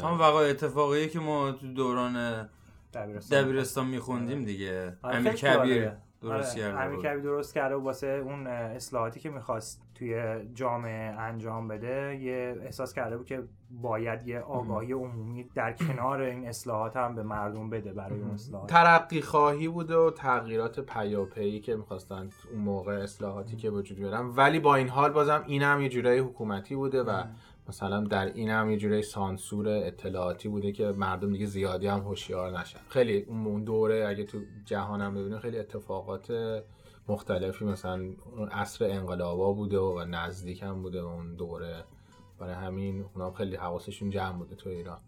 هم 0.04 0.20
وقایع 0.20 0.50
اتفاقی 0.50 1.10
که 1.10 1.20
ما 1.20 1.52
تو 1.52 1.74
دوران 1.74 2.50
دبیرستان 2.94 3.42
دبیرستان 3.42 3.88
میخوندیم 3.88 4.46
دیگه. 4.46 4.98
آره، 5.02 5.16
امیر 5.16 5.34
کبیر. 5.34 5.92
درست 6.22 6.58
آره، 6.58 6.62
کرده 6.64 6.82
امیر. 6.82 7.00
کبیر 7.00 7.24
درست 7.24 7.54
کرده 7.54 7.76
و 7.76 7.84
واسه 7.84 8.08
اون 8.08 8.48
اصلاحاتی 8.48 9.20
که 9.20 9.30
می‌خواست 9.30 9.82
توی 9.96 10.40
جامعه 10.54 11.20
انجام 11.20 11.68
بده 11.68 12.16
یه 12.22 12.56
احساس 12.62 12.94
کرده 12.94 13.18
بود 13.18 13.26
که 13.26 13.44
باید 13.72 14.28
یه 14.28 14.40
آگاهی 14.40 14.92
عمومی 14.92 15.50
در 15.56 15.74
کنار 15.74 16.22
این 16.22 16.48
اصلاحات 16.48 16.98
هم 16.98 17.16
به 17.16 17.24
مردم 17.24 17.70
بده 17.70 17.94
برای 17.94 18.22
اون 18.22 18.32
اصلاحات. 18.32 18.70
ترقی 18.70 19.22
خواهی 19.22 19.68
بوده 19.68 19.96
و 19.96 20.12
تغییرات 20.12 20.80
پیاپی 20.80 21.60
که 21.60 21.76
می‌خواستن 21.76 22.30
اون 22.52 22.62
موقع 22.62 22.94
اصلاحاتی 22.94 23.56
که 23.56 23.70
وجود 23.70 23.98
بیارن. 23.98 24.26
ولی 24.36 24.60
با 24.60 24.76
این 24.76 24.90
حال 24.90 25.12
بازم 25.12 25.44
این 25.48 25.62
هم 25.62 25.82
یه 25.82 25.90
جورایی 25.90 26.20
حکومتی 26.20 26.76
بوده 26.76 27.04
و 27.04 27.24
مثلا 27.70 28.04
در 28.04 28.26
این 28.26 28.50
هم 28.50 28.72
یه 28.72 28.78
جورایی 28.78 29.02
سانسور 29.02 29.68
اطلاعاتی 29.68 30.50
بوده 30.50 30.72
که 30.72 30.86
مردم 30.98 31.32
دیگه 31.34 31.46
زیادی 31.46 31.88
هم 31.88 32.00
هوشیار 32.00 32.60
نشن. 32.60 32.80
خیلی 32.90 33.22
اون 33.22 33.64
دوره 33.64 34.08
اگه 34.08 34.24
تو 34.24 34.40
جهان 34.66 35.02
هم 35.02 35.14
ببینیم 35.14 35.40
خیلی 35.40 35.60
اتفاقات 35.60 36.34
مختلفی 37.08 37.66
مثلا 37.66 38.02
اون 38.38 38.50
عصر 38.50 38.86
انقلابا 38.86 39.54
بوده 39.54 39.78
و 39.78 40.06
نزدیک 40.08 40.64
هم 40.64 40.82
بوده 40.82 41.00
اون 41.00 41.36
دوره. 41.36 41.84
برای 42.40 42.54
همین 42.54 43.06
اونا 43.14 43.32
خیلی 43.32 43.56
حواسشون 43.56 44.10
جمع 44.10 44.38
بوده 44.38 44.56
تو 44.56 44.70
ایران. 44.70 45.00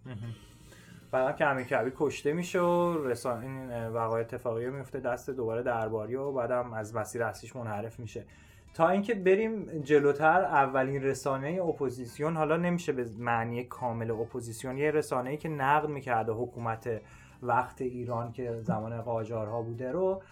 بعد 1.12 1.38
که 1.38 1.46
امیر 1.46 1.94
کشته 1.98 2.34
میشه 2.34 2.60
و 2.60 3.03
رسان 3.08 3.70
وقایع 3.88 4.25
اتفاقی 4.25 4.70
میفته 4.70 5.00
دست 5.00 5.30
دوباره 5.30 5.63
درباری 5.63 6.15
و 6.15 6.32
بعدم 6.32 6.74
از 6.74 6.96
مسیر 6.96 7.24
اصلیش 7.24 7.56
منحرف 7.56 8.00
میشه. 8.00 8.25
تا 8.74 8.90
اینکه 8.90 9.16
بریم 9.16 9.66
جلوتر 9.66 10.42
اولین 10.42 11.04
رسانه 11.04 11.62
اپوزیسیون 11.62 12.38
حالا 12.38 12.58
نمیشه 12.58 12.92
به 12.92 13.06
معنی 13.18 13.63
کامل 13.63 14.12
اپوزیسیون 14.12 14.78
یه 14.78 14.92
رسانه 14.92 15.30
ای 15.30 15.38
که 15.38 15.50
نقد 15.50 15.90
می‌کرده 15.90 16.32
حکومت 16.32 17.01
وقت 17.42 17.82
ایران 17.82 18.32
که 18.32 18.60
زمان 18.62 19.01
قاجارها 19.01 19.62
بوده 19.62 19.92
رو. 19.92 20.24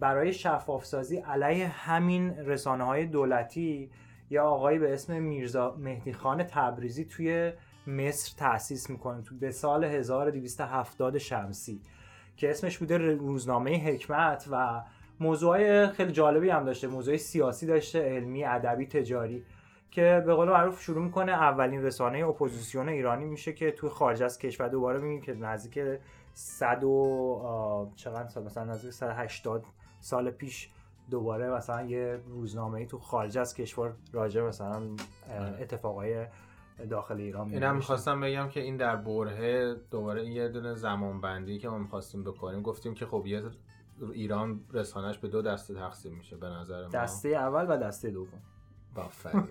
برای 0.00 0.32
شفافسازی 0.32 1.16
علیه 1.16 1.66
همین 1.66 2.30
رسانه 2.30 2.84
های 2.84 3.06
دولتی 3.06 3.90
یه 4.30 4.44
آقایی 4.44 4.78
به 4.78 4.94
اسم 4.94 5.22
میرزا 5.22 5.76
مهدی 5.78 6.12
خان 6.12 6.42
تبریزی 6.42 7.04
توی 7.04 7.52
مصر 7.86 8.34
تأسیس 8.36 8.90
می‌کنه 8.90 9.22
تو 9.22 9.34
به 9.34 9.50
سال 9.50 9.84
1270 9.84 11.18
شمسی 11.18 11.80
که 12.36 12.50
اسمش 12.50 12.78
بوده 12.78 12.98
روزنامه 12.98 13.76
حکمت 13.76 14.48
و 14.50 14.82
موضوعای 15.20 15.88
خیلی 15.88 16.12
جالبی 16.12 16.50
هم 16.50 16.64
داشته. 16.64 16.88
موضوع 16.88 17.16
سیاسی 17.16 17.66
داشته 17.66 18.02
علمی 18.02 18.44
ادبی 18.44 18.86
تجاری 18.86 19.44
که 19.90 20.22
به 20.26 20.34
قول 20.34 20.48
معروف 20.48 20.82
شروع 20.82 21.04
می‌کنه 21.04 21.32
اولین 21.32 21.82
رسانه 21.82 22.26
اپوزیسیون 22.26 22.88
ایرانی 22.88 23.24
میشه 23.24 23.52
که 23.52 23.72
تو 23.72 23.88
خارج 23.88 24.22
از 24.22 24.38
کشور 24.38 24.68
دوباره 24.68 24.98
میگیم 24.98 25.20
که 25.20 25.34
نزدیک 25.34 25.98
100 26.34 26.84
و 26.84 27.92
چقدر 27.96 28.28
سال؟ 28.28 28.44
مثلا 28.44 28.64
نزدیک 28.64 28.90
180 28.90 29.64
سال 30.00 30.30
پیش 30.30 30.70
دوباره 31.10 31.50
مثلا 31.50 31.86
یه 31.86 32.20
روزنامه 32.28 32.78
ای 32.78 32.86
تو 32.86 32.98
خارج 32.98 33.38
از 33.38 33.54
کشور 33.54 33.92
راجع 34.12 34.42
مثلا 34.42 34.82
اه، 35.30 35.60
اتفاقای 35.60 36.26
داخل 36.90 37.16
ایران 37.16 37.50
اینم. 37.50 37.76
می‌خواستم 37.76 38.20
بگم 38.20 38.48
که 38.48 38.60
این 38.60 38.76
در 38.76 38.96
برهه 38.96 39.76
دوباره 39.90 40.22
این 40.22 40.32
یه 40.32 40.48
دونه 40.48 40.74
زمان 40.74 41.20
بندی 41.20 41.58
که 41.58 41.68
ما 41.68 41.78
می‌خواستیم 41.78 42.24
بکنیم 42.24 42.62
گفتیم 42.62 42.94
که 42.94 43.06
خب 43.06 43.26
یه 43.26 43.42
ایران 44.12 44.60
رسانش 44.72 45.18
به 45.18 45.28
دو 45.28 45.42
دسته 45.42 45.74
تقسیم 45.74 46.14
میشه 46.14 46.36
به 46.36 46.46
نظر 46.46 46.82
ما. 46.82 46.88
دسته 46.88 47.28
اول 47.28 47.66
و 47.68 47.76
دسته 47.76 48.10
دوم. 48.10 48.42
آفرین. 48.96 49.46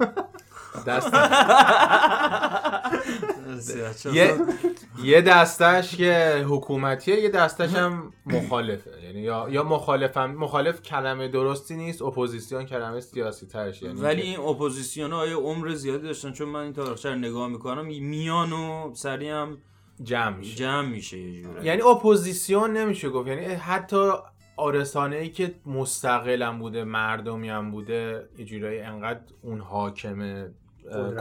یه 5.04 5.22
دستش 5.22 5.96
که 5.96 6.46
حکومتیه 6.50 7.20
یه 7.20 7.30
دستش 7.30 7.74
هم 7.74 8.14
مخالفه. 8.26 8.92
یعنی 9.04 9.20
یا 9.20 9.48
یا 9.50 9.64
مخالفم 9.64 10.32
مخالف 10.32 10.82
کلمه 10.82 11.28
درستی 11.28 11.76
نیست 11.76 12.02
اپوزیسیون 12.02 12.66
کلمه 12.66 13.00
سیاسی 13.00 13.46
ترش 13.46 13.82
یعنی 13.82 14.02
ولی 14.02 14.22
این 14.22 14.40
اپوزیسیون 14.40 15.12
های 15.12 15.34
عمر 15.34 15.74
زیادی 15.74 16.08
داشتن؟ 16.08 16.32
چون 16.32 16.50
من 16.50 16.60
این 16.60 16.74
تاریخچه 16.74 17.10
رو 17.10 17.16
نگاه 17.16 17.48
می‌کنم 17.48 17.86
میان 17.86 18.54
و 18.54 18.96
سریع 18.96 19.34
هم 19.34 19.58
جمع 20.04 20.38
میشه. 20.38 20.56
جمع 20.56 20.88
میشه 20.88 21.18
یه 21.18 21.42
جوره 21.42 21.66
یعنی 21.66 21.82
اپوزیسیون 21.82 22.78
نمیشه 22.78 23.10
گفت. 23.10 23.28
یعنی 23.28 23.46
حتی 23.46 24.12
آرسانه 24.58 25.16
ای 25.16 25.30
که 25.30 25.56
مستقلم 25.66 26.60
بوده 26.60 26.84
مردمی 26.84 27.50
هم 27.50 27.72
بوده 27.72 28.30
یه 28.38 28.46
جورایی 28.46 28.80
انقدر 28.80 29.20
اون 29.42 29.60
حاکم 29.60 30.48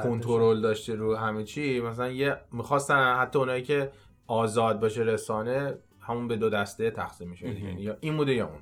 کنترل 0.02 0.60
داشته 0.60 0.94
رو 0.94 1.16
همه 1.16 1.44
چی. 1.44 1.80
مثلا 1.80 2.08
یه 2.08 2.36
می‌خواستن 2.52 3.16
حتی 3.16 3.38
اونایی 3.38 3.62
که 3.62 3.90
آزاد 4.26 4.80
باشه 4.80 5.02
رسانه 5.02 5.74
همون 6.00 6.28
به 6.28 6.36
دو 6.36 6.50
دسته 6.50 6.90
تقسیم 6.90 7.28
میشه 7.30 7.80
یا 7.80 7.96
این 8.00 8.16
بوده 8.16 8.34
یا 8.34 8.46
اون. 8.46 8.60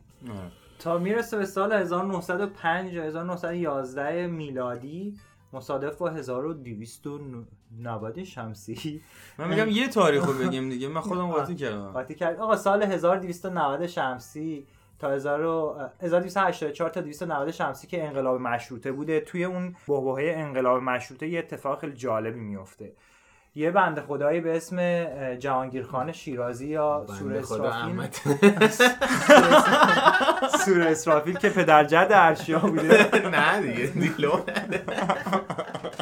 تا 0.78 0.98
می‌رسه 0.98 1.36
به 1.36 1.46
سال 1.46 1.72
1905 1.72 2.92
یا 2.92 3.02
1911 3.02 4.26
میلادی 4.26 5.14
مصادف 5.52 5.96
با 5.96 6.08
1290 6.10 8.24
شمسی. 8.24 9.00
من 9.38 9.48
میگم 9.48 9.68
یه 9.68 9.88
تاریخ 9.88 10.26
رو 10.26 10.32
بگیم 10.32 10.68
دیگه. 10.68 10.88
من 10.88 11.00
خودم 11.00 11.30
قاطی 11.30 11.54
کردم. 11.54 11.92
قاطی 11.92 12.14
کرد 12.14 12.38
آقا 12.40 12.56
سال 12.56 12.82
1290 12.82 13.86
شمسی 13.86 14.66
تا 14.98 15.10
1000 15.10 15.44
و- 15.44 15.88
1284 16.00 16.90
تا 16.90 17.00
290 17.00 17.50
شمسی 17.50 17.86
که 17.86 18.04
انقلاب 18.04 18.40
مشروطه 18.40 18.92
بوده. 18.92 19.20
توی 19.20 19.44
اون 19.44 19.68
بحبوحه 19.88 20.32
انقلاب 20.36 20.82
مشروطه 20.82 21.28
یه 21.28 21.38
اتفاق 21.38 21.80
خیلی 21.80 21.92
جالبی 21.92 22.40
میفته 22.40 22.92
یه 23.54 23.70
بنده 23.70 24.00
خدایی 24.00 24.40
به 24.40 24.56
اسم 24.56 24.76
اه، 24.78 25.36
جهانگیر 25.36 25.82
خان 25.82 26.12
شیرازی 26.12 26.68
یا 26.68 27.06
سور 27.18 27.34
اسرافیل. 27.34 27.96
سور 30.64 30.82
اسرافیل 30.82 31.38
که 31.38 31.48
پدرجد 31.50 32.08
ارشیا 32.10 32.58
بوده. 32.58 33.08
نه 33.28 33.60
دیگه 33.62 33.86
دیلو 33.86 34.32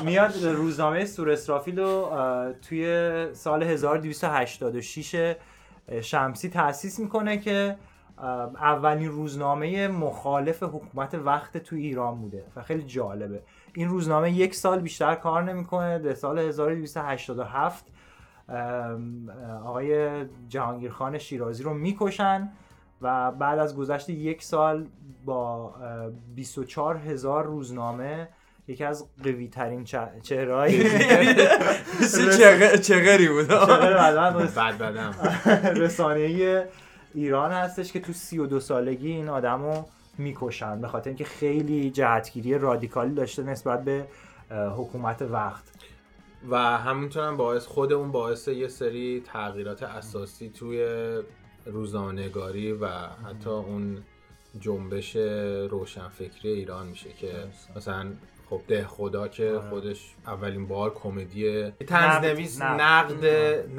میاد 0.04 0.44
روزنامه 0.44 1.04
سور 1.04 1.30
اسرافیل 1.30 1.78
رو 1.78 2.10
توی 2.68 3.26
سال 3.34 3.62
1286 3.62 5.34
شمسی 6.02 6.48
تأسیس 6.48 6.98
می‌کنه 6.98 7.38
که 7.38 7.76
اولین 8.60 9.08
روزنامه 9.08 9.88
مخالف 9.88 10.62
حکومت 10.62 11.14
وقت 11.14 11.56
تو 11.58 11.76
ایران 11.76 12.20
بوده 12.20 12.44
و 12.56 12.62
خیلی 12.62 12.82
جالبه. 12.82 13.42
این 13.74 13.88
روزنامه 13.88 14.32
یک 14.32 14.54
سال 14.54 14.80
بیشتر 14.80 15.14
کار 15.14 15.42
نمی‌کنه. 15.42 15.98
در 15.98 16.14
سال 16.14 16.38
1287 16.38 17.84
ام، 18.48 19.28
آقای 19.64 20.24
جهانگیر 20.48 20.90
خان 20.90 21.18
شیرازی 21.18 21.62
رو 21.62 21.74
می‌کشن 21.74 22.52
و 23.02 23.32
بعد 23.32 23.58
از 23.58 23.76
گذشت 23.76 24.10
یک 24.10 24.42
سال 24.42 24.86
با 25.24 25.74
اه، 25.74 26.10
24 26.34 26.96
هزار 26.96 27.44
روزنامه 27.44 28.28
یکی 28.68 28.84
از 28.84 29.06
قوی 29.24 29.48
ترین 29.48 29.84
چهره 30.22 30.54
های 30.54 30.82
مثل 32.00 32.30
چغ- 32.38 32.80
چغری 32.80 33.28
بود. 33.28 33.48
بعد 34.54 34.78
بدم 34.78 35.14
رسانه 35.76 36.66
ایران 37.14 37.52
هستش 37.52 37.92
که 37.92 38.00
تو 38.00 38.12
32 38.12 38.60
سالگی 38.60 39.10
این 39.10 39.28
آدم 39.28 39.62
رو 39.62 39.86
می‌کشن 40.20 40.80
به 40.80 40.88
خاطر 40.88 41.10
اینکه 41.10 41.24
خیلی 41.24 41.90
جهتگیری 41.90 42.58
رادیکالی 42.58 43.14
داشته 43.14 43.42
نسبت 43.42 43.84
به 43.84 44.06
حکومت 44.76 45.22
وقت 45.22 45.64
و 46.50 46.56
همینطور 46.56 47.22
هم 47.28 47.36
باعث 47.36 47.66
خود 47.66 47.92
اون 47.92 48.12
باعث 48.12 48.48
یه 48.48 48.68
سری 48.68 49.22
تغییرات 49.26 49.82
اساسی 49.82 50.50
توی 50.50 50.86
روزنامه‌نگاری 51.66 52.72
و 52.72 52.86
حتی 53.26 53.50
اون 53.50 54.02
جنبش 54.60 55.16
روشنفکری 55.70 56.48
ایران 56.52 56.86
میشه 56.86 57.12
که 57.12 57.32
مثلا 57.76 58.06
خب 58.50 58.60
ده 58.68 58.86
خدا 58.86 59.28
که 59.28 59.48
آره. 59.50 59.70
خودش 59.70 60.14
اولین 60.26 60.68
بار 60.68 60.94
کمدی 60.94 61.62
نقد- 61.62 61.84
تنزنویس 61.84 62.62
نقد. 62.62 62.80
نقد 62.80 63.24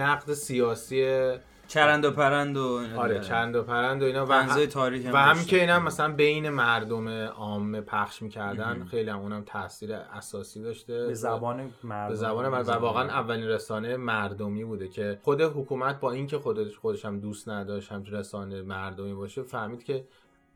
نقد 0.01 0.33
سیاسی 0.33 1.31
چرند 1.71 2.05
و 2.05 2.11
پرند 2.11 2.57
و 2.57 2.63
اینا 2.63 3.01
آره. 3.01 3.19
چند 3.19 3.55
و 3.55 3.63
پرند 3.63 4.01
و 4.01 4.05
اینا 4.05 4.25
و, 4.25 4.31
هم- 4.31 4.65
تاریخ 4.65 5.05
هم 5.05 5.13
و 5.13 5.17
همین 5.17 5.33
داشته. 5.33 5.49
که 5.49 5.59
اینا 5.59 5.79
مثلا 5.79 6.13
بین 6.13 6.49
مردم 6.49 7.07
عامه 7.27 7.81
پخش 7.81 8.21
می‌کردن. 8.21 8.85
خیلی 8.85 9.09
هم 9.09 9.19
اونم 9.19 9.43
تاثیر 9.45 9.93
اساسی 9.93 10.61
داشته 10.63 11.07
به 11.07 11.13
زبان 11.13 11.71
مردم 11.83 12.09
به 12.09 12.15
زبان 12.15 12.47
من 12.47 12.61
و 12.61 12.71
واقعا 12.71 13.03
اولین 13.03 13.47
رسانه 13.47 13.97
مردمی 13.97 14.63
بوده 14.63 14.87
که 14.87 15.19
خود 15.23 15.41
حکومت 15.41 15.99
با 15.99 16.11
اینکه 16.11 16.39
خودش 16.39 16.77
خودش 16.77 17.05
هم 17.05 17.19
دوست 17.19 17.49
نداشت 17.49 17.91
هم 17.91 18.03
رسانه 18.03 18.61
مردمی 18.61 19.13
باشه 19.13 19.41
فهمید 19.41 19.83
که 19.83 20.05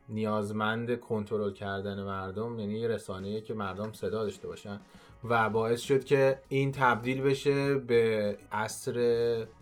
نیازمند 0.08 1.00
کنترل 1.00 1.52
کردن 1.52 2.02
مردم 2.02 2.58
یعنی 2.58 2.78
یه 2.78 2.88
رسانه‌ای 2.88 3.40
که 3.40 3.54
مردم 3.54 3.92
صدا 3.92 4.22
داشته 4.24 4.48
باشن 4.48 4.80
و 5.24 5.50
باعث 5.50 5.80
شد 5.80 6.04
که 6.04 6.38
این 6.48 6.72
تبدیل 6.72 7.22
بشه 7.22 7.74
به 7.74 8.36
عصر 8.52 8.94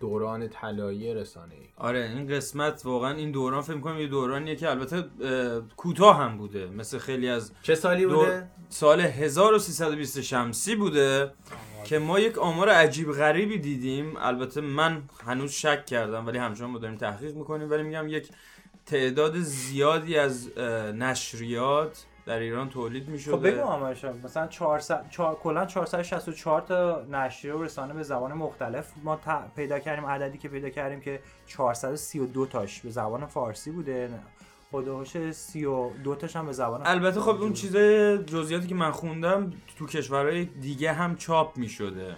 دوران 0.00 0.48
طلایی 0.48 1.14
رسانه‌ای. 1.14 1.60
آره 1.76 2.10
این 2.16 2.28
قسمت 2.28 2.82
واقعا 2.84 3.14
این 3.14 3.30
دوران 3.30 3.62
فکر 3.62 3.80
کنم 3.80 4.00
یه 4.00 4.06
دورانیه 4.06 4.56
که 4.56 4.70
البته 4.70 4.96
اه، 4.96 5.62
کوتاه 5.76 6.16
هم 6.16 6.38
بوده. 6.38 6.66
مثل 6.66 6.98
خیلی 6.98 7.28
از 7.28 7.52
چه 7.62 7.74
سالی 7.74 8.06
بوده؟ 8.06 8.48
سال 8.68 9.00
1320 9.00 10.20
شمسی 10.20 10.76
بوده 10.76 11.32
که 11.84 11.98
ما 11.98 12.20
یک 12.20 12.38
آمار 12.38 12.68
عجیب 12.68 13.12
غریبی 13.12 13.58
دیدیم. 13.58 14.16
البته 14.16 14.60
من 14.60 15.02
هنوز 15.26 15.52
شک 15.52 15.86
کردم 15.86 16.26
ولی 16.26 16.38
همچنان 16.38 16.70
ما 16.70 16.78
داریم 16.78 16.96
تحقیق 16.96 17.34
می‌کنیم. 17.34 17.70
ولی 17.70 17.82
میگم 17.82 18.08
یک 18.08 18.28
تعداد 18.86 19.38
زیادی 19.38 20.18
از 20.18 20.58
نشریات 20.94 22.04
در 22.26 22.38
ایران 22.38 22.68
تولید 22.68 23.08
می 23.08 23.18
خب 23.18 23.46
بگو 23.46 23.60
آمارش 23.60 24.04
مثلا 24.04 24.46
400 24.46 25.06
4 25.10 25.34
کلا 25.34 25.66
464 25.66 26.60
تا 26.60 27.02
نشریه 27.10 27.54
و 27.54 27.62
رسانه 27.62 27.94
به 27.94 28.02
زبان 28.02 28.32
مختلف. 28.32 28.92
ما 29.04 29.20
پیدا 29.56 29.78
کردیم 29.78 30.06
عددی 30.06 30.38
که 30.38 30.48
پیدا 30.48 30.70
کردیم 30.70 31.00
که 31.00 31.20
432 31.46 32.46
تاش 32.46 32.80
به 32.80 32.90
زبان 32.90 33.26
فارسی 33.26 33.70
بوده. 33.70 34.10
خودهوش 34.70 35.30
32 35.32 36.14
تاش 36.14 36.36
هم 36.36 36.46
به 36.46 36.52
زبان 36.52 36.86
البته 36.86 37.20
خب 37.20 37.42
اون 37.42 37.52
چیزای 37.52 38.18
جزئیاتی 38.24 38.66
که 38.66 38.74
من 38.74 38.90
خوندم 38.90 39.52
تو 39.78 39.86
کشورهای 39.86 40.44
دیگه 40.44 40.92
هم 40.92 41.16
چاپ 41.16 41.56
می 41.56 41.68
شده 41.68 42.16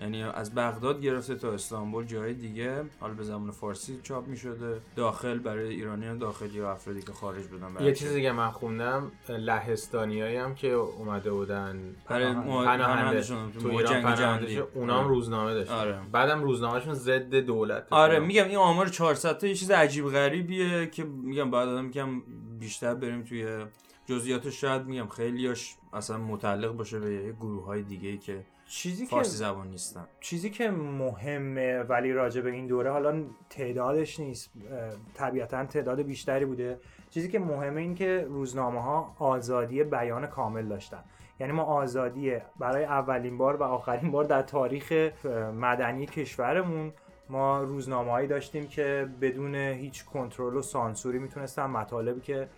یعنی 0.00 0.22
از 0.22 0.54
بغداد 0.54 1.00
گرفته 1.00 1.34
تا 1.34 1.52
استانبول 1.52 2.04
جای 2.04 2.34
دیگه. 2.34 2.84
حالا 3.00 3.14
به 3.14 3.22
زبان 3.22 3.50
فارسی 3.50 4.00
چاپ 4.02 4.28
می 4.28 4.36
شده 4.36 4.80
داخل 4.96 5.38
برای 5.38 5.68
ایرانیان 5.68 6.18
داخلی 6.18 6.58
یا 6.58 6.72
افرادی 6.72 7.02
که 7.02 7.12
خارج 7.12 7.46
بودن 7.46 7.84
یه 7.84 7.92
چیزی 7.92 8.22
که 8.22 8.32
من 8.32 8.50
خوندم 8.50 9.12
لهستانیایی 9.28 10.36
هم 10.36 10.54
که 10.54 10.68
اومده 10.68 11.32
بودن. 11.32 11.96
برای 12.08 12.34
پناهندشون 12.34 13.52
تو 13.52 13.68
ایران 13.68 14.14
جنگی. 14.14 14.58
اونام 14.58 15.08
روزنامه 15.08 15.54
داشتن. 15.54 15.74
آره. 15.74 16.00
بعدم 16.12 16.42
روزنامهشون 16.42 16.94
ضد 16.94 17.34
دولت. 17.34 17.86
آره 17.90 18.18
میگم 18.18 18.44
این 18.44 18.56
آمار 18.56 18.88
400 18.88 19.38
تا 19.38 19.46
یه 19.46 19.54
چیز 19.54 19.70
عجیب 19.70 20.08
غریبیه 20.08 20.86
که 20.86 21.04
میگم 21.04 21.50
بعد 21.50 21.68
آدم 21.68 21.90
کم 21.90 22.22
بیشتر 22.58 22.94
بریم 22.94 23.22
توی 23.22 23.64
جزئیاتش. 24.06 24.60
شاید 24.60 24.86
میگم 24.86 25.08
خیلیاش 25.08 25.74
اصلا 25.92 26.18
متعلق 26.18 26.72
باشه 26.72 27.00
به 27.00 27.32
گروه 27.40 27.64
های 27.64 27.82
دیگه 27.82 28.16
که 28.16 28.44
چیزی 28.70 29.06
فارسی 29.06 29.36
زبان 29.36 29.68
نیستن 29.68 30.06
چیزی 30.20 30.50
که 30.50 30.70
مهمه 30.70 31.78
ولی 31.82 32.12
راجع 32.12 32.40
به 32.40 32.50
این 32.50 32.66
دوره 32.66 32.90
حالا 32.90 33.24
تعدادش 33.50 34.20
نیست. 34.20 34.50
طبیعتا 35.14 35.64
تعداد 35.64 36.02
بیشتری 36.02 36.44
بوده. 36.44 36.80
چیزی 37.10 37.28
که 37.28 37.38
مهمه 37.38 37.80
این 37.80 37.94
که 37.94 38.26
روزنامه 38.28 38.82
ها 38.82 39.16
آزادی 39.18 39.84
بیان 39.84 40.26
کامل 40.26 40.66
داشتن. 40.66 41.04
یعنی 41.40 41.52
ما 41.52 41.62
آزادی 41.62 42.36
برای 42.58 42.84
اولین 42.84 43.38
بار 43.38 43.56
و 43.56 43.62
آخرین 43.62 44.10
بار 44.10 44.24
در 44.24 44.42
تاریخ 44.42 44.92
مدنی 45.54 46.06
کشورمون 46.06 46.92
ما 47.28 47.62
روزنامه 47.62 48.10
هایی 48.10 48.28
داشتیم 48.28 48.68
که 48.68 49.08
بدون 49.20 49.54
هیچ 49.54 50.04
کنترل 50.04 50.56
و 50.56 50.62
سانسوری 50.62 51.18
می‌تونستن 51.18 51.66
مطالبی 51.66 52.20
که 52.20 52.48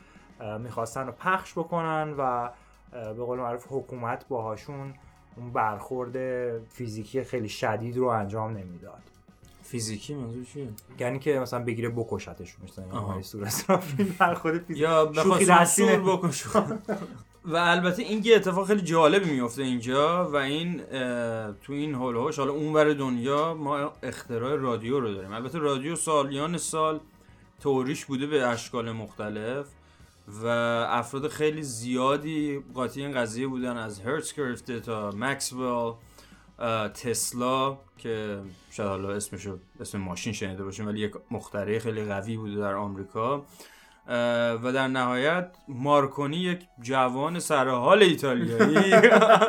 می‌خواستن 0.59 1.07
رو 1.07 1.13
پخش 1.13 1.53
بکنن 1.53 2.15
و 2.19 2.51
به 2.93 3.25
قول 3.25 3.39
معروف 3.39 3.67
حکومت 3.71 4.29
باهاشون 4.29 4.95
اون 5.37 5.53
برخورد 5.53 6.17
فیزیکی 6.69 7.25
خیلی 7.25 7.49
شدید 7.49 7.97
رو 7.97 8.07
انجام 8.07 8.51
نمی‌داد. 8.51 9.03
فیزیکی 9.63 10.15
منظور 10.15 10.45
چیه؟ 10.45 10.69
یعنی 10.99 11.19
که 11.19 11.39
مثلا 11.39 11.65
بگیره 11.65 11.89
بکشتش 11.89 12.57
مثلا 12.65 13.23
صورت 13.23 13.67
برخورد 14.19 14.65
فیزیکی 14.65 14.81
یا 14.81 15.07
بخواد 15.07 15.43
بکش 16.05 16.47
و 17.45 17.57
البته 17.57 18.03
این 18.03 18.25
یه 18.25 18.37
اتفاق 18.37 18.67
خیلی 18.67 18.83
جالبی 18.83 19.31
میفته 19.31 19.63
اینجا 19.63 20.31
و 20.31 20.37
این 20.37 20.81
تو 21.63 21.73
این 21.73 21.95
حال 21.95 22.17
هاش 22.17 22.39
حالا 22.39 22.53
اونور 22.53 22.93
دنیا 22.93 23.55
ما 23.55 23.93
اختراع 24.03 24.57
رادیو 24.57 25.01
رو 25.01 25.15
داریم. 25.15 25.33
البته 25.33 25.59
رادیو 25.59 25.97
سالیان 25.97 26.59
سال 26.59 27.01
توریش 27.61 28.05
بوده 28.05 28.27
به 28.27 28.47
اشکال 28.47 28.93
مختلف. 28.93 29.67
و 30.29 30.47
افراد 30.89 31.29
خیلی 31.29 31.63
زیادی 31.63 32.65
قاطی 32.75 33.03
این 33.03 33.13
قضیه 33.13 33.47
بودن 33.47 33.77
از 33.77 34.01
هرتز 34.01 34.35
گرفته 34.35 34.81
تا 34.81 35.11
مکسول 35.11 35.95
تسلا 36.95 37.79
که 37.99 38.41
شاید 38.71 38.89
حالا 38.89 39.11
اسمشو 39.11 39.59
اسم 39.81 39.99
ماشین 39.99 40.33
شنیده 40.33 40.65
باشیم 40.65 40.87
ولی 40.87 41.01
یک 41.01 41.13
مخترع 41.31 41.79
خیلی 41.79 42.05
قوی 42.05 42.37
بوده 42.37 42.57
در 42.57 42.75
آمریکا. 42.75 43.45
و 44.63 44.73
در 44.75 44.89
نهایت 44.89 45.57
مارکونی 45.69 46.37
یک 46.37 46.61
جوان 46.81 47.39
سرحال 47.41 48.03
ایتالیایی 48.03 48.95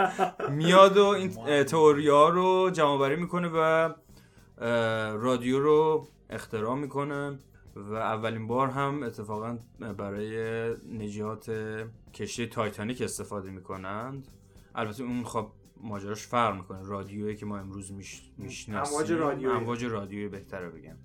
میاد 0.58 0.98
و 0.98 1.06
این 1.06 1.64
تئوریا 1.64 2.30
رو 2.30 2.70
جمع 2.70 3.16
می‌کنه 3.16 3.48
و 3.48 3.90
رادیو 5.18 5.60
رو 5.60 6.08
اختراع 6.30 6.76
می‌کنه. 6.76 7.40
و 7.76 7.94
اولین 7.94 8.48
بار 8.48 8.70
هم 8.70 9.04
اتفاقا 9.04 9.58
برای 9.98 10.76
نجات 10.92 11.52
کشتی 12.14 12.48
تایتانیک 12.48 13.02
استفاده 13.02 13.50
می‌کنند. 13.50 14.28
البته 14.76 15.04
اون 15.04 15.24
خب 15.24 15.48
ماجراش 15.82 16.28
فرق 16.28 16.56
می‌کنه. 16.56 16.84
رادیویی 16.84 17.36
که 17.36 17.46
ما 17.46 17.58
امروز 17.58 17.92
می‌شناسیم. 18.38 18.76
امواج 18.76 19.12
رادیویی. 19.12 19.56
امواج 19.56 19.86
رادیویی 19.86 20.28
بهتره 20.28 20.70
بگم. 20.70 20.96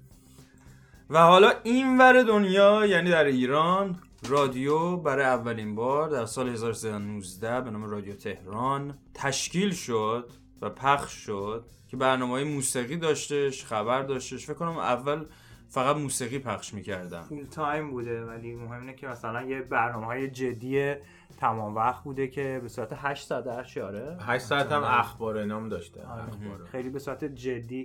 و 1.11 1.19
حالا 1.19 1.53
این 1.63 1.99
ور 1.99 2.23
دنیا 2.23 2.87
یعنی 2.87 3.11
در 3.11 3.25
ایران 3.25 3.99
رادیو 4.29 4.97
برای 4.97 5.25
اولین 5.25 5.75
بار 5.75 6.09
در 6.09 6.27
سال 6.27 6.49
1319 6.49 7.61
به 7.61 7.71
نام 7.71 7.85
رادیو 7.85 8.15
تهران 8.15 8.99
تشکیل 9.15 9.71
شد 9.71 10.31
و 10.63 10.71
پخش 10.71 11.13
شد 11.13 11.65
که 11.89 11.97
برنامه 11.97 12.33
های 12.33 12.45
موسیقی 12.45 12.97
داشتش 12.97 13.65
خبر 13.65 14.03
داشتش. 14.03 14.47
فکر 14.47 14.55
کنم 14.55 14.79
اول 14.79 15.25
فقط 15.69 15.97
موسیقی 15.97 16.39
پخش 16.39 16.75
می‌کردم. 16.75 17.23
فول 17.23 17.45
تایم 17.45 17.91
بوده 17.91 18.25
ولی 18.25 18.55
مهم 18.55 18.81
اینه 18.81 18.95
که 18.95 19.09
مثلا 19.09 19.43
یه 19.43 19.63
برنامه 19.63 20.07
های 20.07 20.31
جدی 20.31 20.95
تمام 21.37 21.75
وقت 21.75 22.05
بوده 22.05 22.29
که 22.29 22.59
به 22.63 22.69
صورت 22.69 22.93
8 22.97 23.27
ساعت 23.27 23.45
در 23.45 23.83
آره 23.83 24.17
8 24.21 24.45
ساعت 24.45 24.73
هم 24.73 24.85
اخبار 24.85 25.45
نام 25.45 25.69
داشته. 25.69 26.07
آره. 26.07 26.65
خیلی 26.73 26.91
به 26.91 26.99
صورت 26.99 27.25
جدی. 27.25 27.85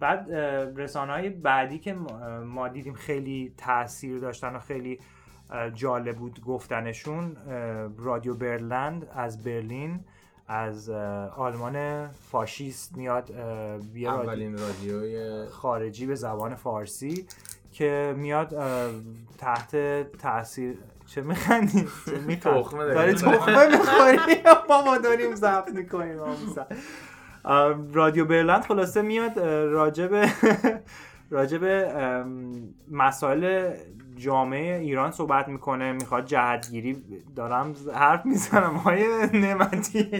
بعد 0.00 0.32
رسانه 0.76 1.12
های 1.12 1.30
بعدی 1.30 1.78
که 1.78 1.94
ما 2.44 2.68
دیدیم 2.68 2.94
خیلی 2.94 3.54
تاثیر 3.56 4.18
داشتن 4.18 4.56
و 4.56 4.58
خیلی 4.58 4.98
جالب 5.74 6.16
بود 6.16 6.40
گفتنشون 6.40 7.36
رادیو 7.98 8.34
برلند 8.34 9.08
از 9.14 9.44
برلین. 9.44 10.04
از 10.48 10.90
آلمان 11.36 12.08
فاشیست 12.08 12.96
میاد 12.96 13.30
بیا 13.94 14.12
اولین 14.12 14.58
رادیوی 14.58 15.46
خارجی 15.46 16.06
به 16.06 16.14
زبان 16.14 16.54
فارسی 16.54 17.26
که 17.72 18.14
میاد 18.18 18.54
تحت 19.38 19.76
تاثیر 20.18 20.78
چه 21.06 21.20
میخندی؟ 21.22 21.88
تخمه 22.40 22.84
داری؟ 22.84 23.12
تخمه 23.12 23.66
می‌خوری؟ 23.66 24.42
ما 24.68 24.82
ما 24.84 24.98
داریم 24.98 25.34
ضبط 25.34 25.68
می‌کنیم 25.68 26.18
رادیو 27.92 28.24
برلند 28.24 28.62
خلاصه 28.62 29.02
میاد 29.02 29.38
راجب 29.38 30.28
راجب 31.30 31.64
مسائل 32.90 33.72
جامعه 34.16 34.80
ایران 34.80 35.10
صحبت 35.10 35.48
می‌کنه 35.48 35.92
می‌خواد 35.92 36.26
جهتگیری 36.26 37.02
دارم 37.36 37.74
حرف 37.94 38.26
می‌زنم 38.26 38.76
های 38.76 39.04
نعمتی. 39.32 40.10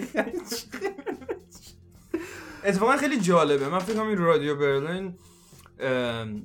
اتفاقا 2.65 2.97
خیلی 2.97 3.21
جالبه. 3.21 3.69
من 3.69 3.79
فکر 3.79 4.01
این 4.01 4.19
رادیو 4.19 4.57
برلین 4.57 5.15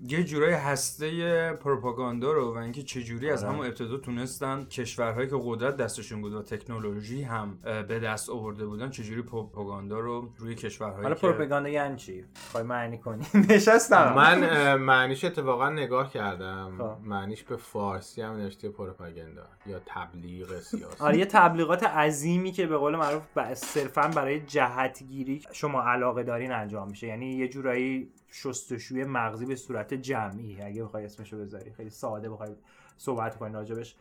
یه 0.07 0.23
جورای 0.23 0.53
هسته 0.53 1.53
پروپاگاندا 1.53 2.31
رو 2.31 2.55
و 2.55 2.57
اینکه 2.57 2.83
چجوری 2.83 3.29
از 3.29 3.43
آره. 3.43 3.53
همون 3.53 3.65
ابتدا 3.65 3.97
تونستن 3.97 4.65
کشورهایی 4.65 5.29
که 5.29 5.35
قدرت 5.43 5.77
دستشون 5.77 6.21
بود 6.21 6.33
و 6.33 6.41
تکنولوژی 6.41 7.23
هم 7.23 7.57
به 7.87 7.99
دست 7.99 8.29
آورده 8.29 8.65
بودن 8.65 8.89
چجوری 8.89 9.21
پروپاگاندا 9.21 9.99
رو 9.99 10.29
روی 10.37 10.55
کشورهایی 10.55 11.03
حالا 11.03 11.15
پروپاگاندا 11.15 11.69
یعنی 11.69 11.95
چی؟ 11.95 12.25
خواهی 12.51 12.67
معنی 12.67 12.97
کنی؟ 12.97 13.25
نشستم. 13.49 14.13
من 14.15 14.75
معنیش 14.75 15.23
اتفاقا 15.23 15.69
نگاه 15.69 16.09
کردم. 16.09 16.75
خب. 16.77 17.07
معنیش 17.07 17.43
به 17.43 17.57
فارسی 17.57 18.21
هم 18.21 18.33
نوشته 18.33 18.69
پروپاگاندا 18.69 19.47
یا 19.65 19.81
تبلیغ 19.85 20.59
سیاسی. 20.59 21.03
آره 21.03 21.17
یه 21.17 21.25
تبلیغات 21.25 21.83
عظیمی 21.83 22.51
که 22.51 22.67
به 22.67 22.77
قول 22.77 22.95
معروف 22.95 23.53
صرفا 23.53 24.07
برای 24.07 24.39
جهتگیری 24.39 25.41
شما 25.51 25.83
علاقه 25.83 26.23
دارین 26.23 26.51
انجام 26.51 26.89
میشه. 26.89 27.07
یعنی 27.07 27.33
یه 27.33 27.47
جورایی 27.47 28.11
شستشوی 28.31 29.03
مغزی 29.03 29.45
به 29.45 29.55
صورت 29.55 29.93
جمعی. 29.93 30.61
اگه 30.61 30.83
بخوای 30.83 31.05
اسمشو 31.05 31.37
بذاری. 31.37 31.71
خیلی 31.71 31.89
ساده 31.89 32.29
بخوای 32.29 32.55
صحبت 32.97 33.37
کنی 33.37 33.53
راجبش. 33.53 33.95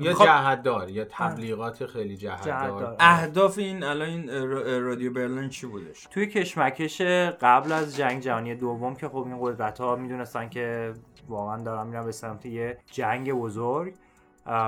یا 0.00 0.14
خب... 0.14 0.24
جهتدار 0.24 0.90
یا 0.90 1.04
تبلیغات 1.10 1.86
خیلی 1.86 2.16
جهتدار. 2.16 2.96
اهداف 3.00 3.58
این 3.58 3.82
الان 3.82 4.08
این 4.08 4.50
رادیو 4.82 5.12
برلین 5.12 5.48
چی 5.48 5.66
بودش؟ 5.66 6.06
توی 6.10 6.26
کشمکش 6.26 7.00
قبل 7.40 7.72
از 7.72 7.96
جنگ 7.96 8.22
جهانی 8.22 8.54
دوم 8.54 8.94
که 8.94 9.08
خب 9.08 9.16
این 9.26 9.38
قدرت 9.40 9.80
ها 9.80 9.96
می‌دونستن 9.96 10.48
که 10.48 10.94
واقعا 11.28 11.62
دارن 11.62 11.86
میرن 11.86 12.04
به 12.04 12.12
سمت 12.12 12.46
یه 12.46 12.78
جنگ 12.90 13.32
بزرگ 13.32 13.94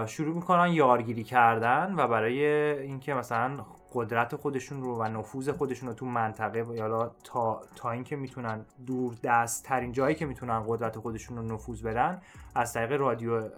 شروع 0.07 0.35
می‌کنن 0.35 0.72
یارگیری 0.72 1.25
کردن 1.25 1.94
و 1.96 2.09
برای 2.09 2.44
اینکه 2.81 3.14
مثلا 3.14 3.64
قدرت 3.95 4.37
خودشون 4.37 4.83
رو 4.83 4.97
و 4.97 5.09
نفوذ 5.09 5.49
خودشون 5.49 5.89
رو 5.89 5.95
تو 5.95 6.07
منطقه 6.07 6.67
یا 6.77 7.15
تا 7.25 7.63
تا 7.77 7.91
اینکه 7.91 8.17
می‌تونن 8.17 8.65
دور 8.87 9.15
دست 9.23 9.65
ترین 9.65 9.93
جایی 9.93 10.15
که 10.15 10.27
می‌تونن 10.27 10.65
قدرت 10.67 10.99
خودشون 10.99 11.37
رو 11.37 11.43
نفوذ 11.43 11.83
بدن 11.83 12.21
از 12.55 12.73
طریق 12.73 13.01
رادیو 13.01 13.49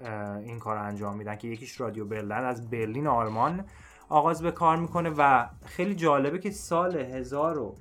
این 0.44 0.58
کار 0.58 0.76
انجام 0.76 1.16
میدن 1.16 1.36
که 1.36 1.48
یکیش 1.48 1.80
رادیو 1.80 2.04
برلن 2.04 2.44
از 2.44 2.70
برلین 2.70 3.06
آلمان 3.06 3.64
آغاز 4.08 4.42
به 4.42 4.50
کار 4.50 4.76
می‌کنه 4.76 5.10
و 5.18 5.46
خیلی 5.66 5.94
جالبه 5.94 6.38
که 6.38 6.50
سال 6.50 6.96
1000 6.96 7.72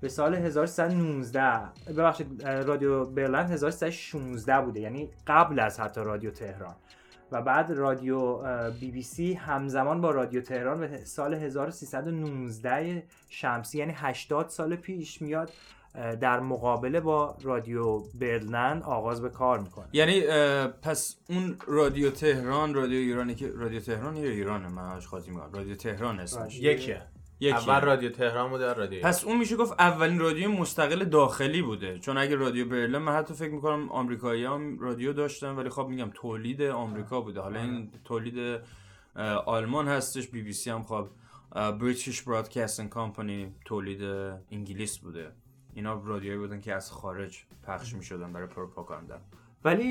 به 0.00 0.08
سال 0.08 0.34
1319 0.34 1.92
ببخشید 1.96 2.46
رادیو 2.46 3.04
برلند 3.04 3.50
1316 3.50 4.60
بوده 4.60 4.80
یعنی 4.80 5.10
قبل 5.26 5.60
از 5.60 5.80
حتی 5.80 6.00
رادیو 6.00 6.30
تهران. 6.30 6.74
و 7.32 7.42
بعد 7.42 7.70
رادیو 7.70 8.38
بی 8.70 8.90
بی 8.90 9.02
سی 9.02 9.32
همزمان 9.32 10.00
با 10.00 10.10
رادیو 10.10 10.40
تهران 10.40 10.80
به 10.80 11.04
سال 11.04 11.34
1319 11.34 13.02
شمسی 13.28 13.78
یعنی 13.78 13.92
80 13.96 14.48
سال 14.48 14.76
پیش 14.76 15.22
میاد 15.22 15.52
در 16.20 16.40
مقابله 16.40 17.00
با 17.00 17.36
رادیو 17.42 17.98
برلند 17.98 18.82
آغاز 18.82 19.22
به 19.22 19.28
کار 19.28 19.58
می‌کنه. 19.58 19.86
یعنی 19.92 20.20
پس 20.82 21.16
اون 21.30 21.56
رادیو 21.66 22.10
تهران 22.10 22.74
رادیو 22.74 22.98
ایرانی 22.98 23.34
که 23.34 23.52
رادیو 23.54 23.80
تهران 23.80 24.16
یا 24.16 24.30
ایرانه 24.30 24.68
من 24.68 25.00
خاطی 25.00 25.30
میگم 25.30 25.52
رادیو 25.52 25.74
تهران 25.74 26.20
اسمش. 26.20 26.58
یکیه. 26.58 27.02
اول 27.42 27.80
رادیو 27.80 28.10
تهران 28.10 28.50
بوده 28.50 28.72
رادیو 28.72 29.02
پس 29.02 29.24
اون 29.24 29.38
میشه 29.38 29.56
گفت 29.56 29.72
اولین 29.78 30.18
رادیو 30.18 30.50
مستقل 30.50 31.04
داخلی 31.04 31.62
بوده. 31.62 31.98
چون 31.98 32.18
اگه 32.18 32.36
رادیو 32.36 32.68
برلین 32.68 32.98
من 32.98 33.12
حتی 33.12 33.34
فکر 33.34 33.52
می‌کنم 33.52 33.88
آمریکایی 33.92 34.44
هم 34.44 34.78
رادیو 34.78 35.12
داشتن 35.12 35.50
ولی 35.50 35.68
خب 35.68 35.86
میگم 35.86 36.10
تولید 36.14 36.62
آمریکا 36.62 37.20
بوده. 37.20 37.40
حالا 37.40 37.60
این 37.60 37.90
تولید 38.04 38.60
آلمان 39.46 39.88
هستش 39.88 40.28
بی 40.28 40.42
بی 40.42 40.52
سی 40.52 40.70
هم 40.70 40.82
خب 40.82 41.08
بریتیش 41.54 42.22
برادکاستینگ 42.22 42.88
کامپانی 42.88 43.54
تولید 43.64 44.02
انگلیس 44.50 44.98
بوده. 44.98 45.32
اینا 45.74 46.02
رادیویی 46.04 46.38
بودن 46.38 46.60
که 46.60 46.74
از 46.74 46.92
خارج 46.92 47.44
پخش 47.66 47.94
می‌شدن 47.94 48.32
برای 48.32 48.46
پروپاگاندا. 48.46 49.20
ولی 49.64 49.84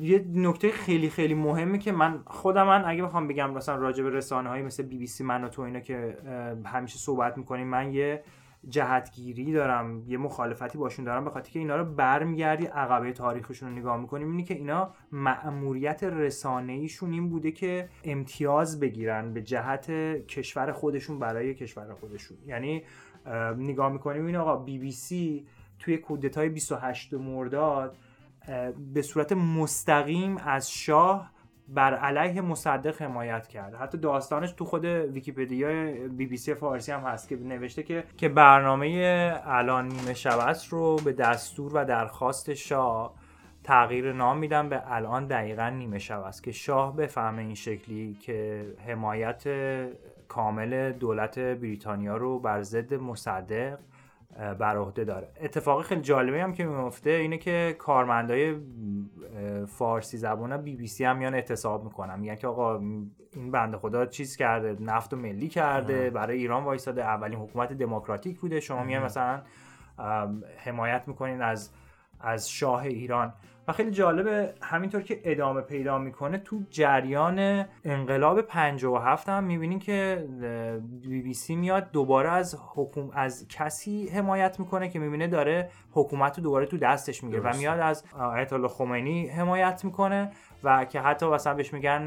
یه 0.00 0.24
نکته 0.34 0.70
خیلی 0.70 1.10
خیلی 1.10 1.34
مهمه 1.34 1.78
که 1.78 1.92
من 1.92 2.22
خودم 2.26 2.66
من 2.66 2.84
اگه 2.84 3.02
بخوام 3.02 3.28
بگم 3.28 3.50
مثلا 3.50 3.76
راجع 3.76 4.04
به 4.04 4.10
رسانه 4.10 4.48
های 4.48 4.62
مثل 4.62 4.82
بی 4.82 4.98
بی 4.98 5.06
سی 5.06 5.24
من 5.24 5.44
و 5.44 5.48
تو 5.48 5.62
اینا 5.62 5.80
که 5.80 6.16
همیشه 6.64 6.98
صحبت 6.98 7.38
می‌کنیم 7.38 7.66
من 7.66 7.92
یه 7.92 8.22
جهتگیری 8.68 9.52
دارم 9.52 10.02
یه 10.06 10.18
مخالفتی 10.18 10.78
باشون 10.78 11.04
دارم 11.04 11.24
به 11.24 11.30
خاطر 11.30 11.50
که 11.50 11.58
اینا 11.58 11.76
رو 11.76 11.84
برمیگردی 11.84 12.66
عقبه 12.66 13.12
تاریخشون 13.12 13.68
رو 13.68 13.74
نگاه 13.74 14.00
می‌کنیم. 14.00 14.30
اینی 14.30 14.44
که 14.44 14.54
اینا 14.54 14.94
مأموریت 15.12 16.04
رسانه 16.04 16.72
ایشون 16.72 17.12
این 17.12 17.28
بوده 17.28 17.50
که 17.50 17.88
امتیاز 18.04 18.80
بگیرن 18.80 19.32
به 19.32 19.42
جهت 19.42 19.90
کشور 20.26 20.72
خودشون 20.72 21.18
برای 21.18 21.54
کشور 21.54 21.94
خودشون. 21.94 22.36
یعنی 22.46 22.82
نگاه 23.56 23.92
می‌کنیم 23.92 24.26
این 24.26 24.36
آقا 24.36 24.56
بی 24.56 24.78
بی 24.78 24.92
سی 24.92 25.46
توی 25.78 25.98
کودتای 25.98 26.48
28 26.48 27.14
مرداد 27.14 27.96
به 28.94 29.02
صورت 29.02 29.32
مستقیم 29.32 30.36
از 30.36 30.70
شاه 30.70 31.32
بر 31.68 31.94
علیه 31.94 32.40
مصدق 32.40 33.02
حمایت 33.02 33.48
کرده 33.48 33.76
حتی 33.76 33.98
داستانش 33.98 34.52
تو 34.52 34.64
خود 34.64 34.84
ویکیپدیا 34.84 35.92
بی 36.08 36.26
بی 36.26 36.36
سی 36.36 36.54
فارسی 36.54 36.92
هم 36.92 37.00
هست 37.00 37.28
که 37.28 37.36
نوشته 37.36 37.82
که 37.82 38.04
که 38.16 38.28
برنامه 38.28 39.40
الان 39.44 39.88
نیمه 39.88 40.14
شب 40.14 40.54
رو 40.70 40.96
به 40.96 41.12
دستور 41.12 41.72
و 41.74 41.84
درخواست 41.84 42.54
شاه 42.54 43.14
تغییر 43.64 44.12
نام 44.12 44.38
میدن. 44.38 44.68
به 44.68 44.82
الان 44.86 45.26
دقیقا 45.26 45.68
نیمه 45.68 45.98
شب 45.98 46.20
است 46.20 46.42
که 46.42 46.52
شاه 46.52 46.96
بفهمه 46.96 47.42
این 47.42 47.54
شکلی 47.54 48.14
که 48.14 48.66
حمایت 48.86 49.44
کامل 50.28 50.92
دولت 50.92 51.38
بریتانیا 51.38 52.16
رو 52.16 52.38
بر 52.38 52.62
ضد 52.62 52.94
مصدق 52.94 53.78
بر 54.58 54.76
عهده 54.76 55.04
داره. 55.04 55.32
اتفاق 55.40 55.82
خیلی 55.82 56.00
جالبه 56.00 56.42
هم 56.42 56.52
که 56.52 56.64
میفته 56.64 57.10
اینه 57.10 57.38
که 57.38 57.76
کارمندای 57.78 58.56
فارسی 59.66 60.16
زبان 60.18 60.56
بی 60.56 60.76
بی 60.76 60.86
سی 60.86 61.04
هم 61.04 61.16
میان 61.16 61.34
اعتصاب 61.34 61.84
می‌کنن. 61.84 62.20
میگن 62.20 62.34
که 62.34 62.46
آقا 62.46 62.78
این 63.32 63.50
بنده 63.50 63.76
خدا 63.76 64.06
چیز 64.06 64.36
کرده 64.36 64.76
نفت 64.80 65.12
و 65.12 65.16
ملی 65.16 65.48
کرده 65.48 66.10
برای 66.10 66.38
ایران 66.38 66.64
وایساده. 66.64 67.04
اولین 67.04 67.38
حکومت 67.38 67.72
دموکراتیک 67.72 68.40
بوده. 68.40 68.60
شما 68.60 68.84
میان 68.84 69.02
مثلا 69.02 69.42
حمایت 70.58 71.02
می‌کنین 71.06 71.42
از 71.42 71.70
از 72.20 72.50
شاه 72.50 72.82
ایران. 72.82 73.32
و 73.68 73.72
خیلی 73.72 73.90
جالبه 73.90 74.54
همینطور 74.62 75.02
که 75.02 75.20
ادامه 75.24 75.60
پیدا 75.60 75.98
می‌کنه 75.98 76.38
تو 76.38 76.62
جریان 76.70 77.64
انقلاب 77.84 78.40
57 78.40 79.28
هم 79.28 79.44
می‌بینین 79.44 79.78
که 79.78 80.26
بی 81.02 81.22
بی 81.22 81.34
سی 81.34 81.56
میاد 81.56 81.90
دوباره 81.90 82.30
از 82.30 82.58
حکوم 82.74 83.10
از 83.14 83.48
کسی 83.48 84.08
حمایت 84.08 84.60
می‌کنه 84.60 84.88
که 84.88 84.98
می‌بینه 84.98 85.26
داره 85.26 85.70
حکومت 85.92 86.38
رو 86.38 86.44
دوباره 86.44 86.66
تو 86.66 86.78
دستش 86.78 87.24
می‌گیره 87.24 87.42
و 87.42 87.56
میاد 87.56 87.80
از 87.80 88.04
آیت 88.18 88.52
الله 88.52 88.68
خمینی 88.68 89.28
حمایت 89.28 89.84
می‌کنه 89.84 90.30
و 90.64 90.84
که 90.84 91.00
حتی 91.00 91.26
مثلا 91.26 91.54
بهش 91.54 91.72
میگن 91.72 92.02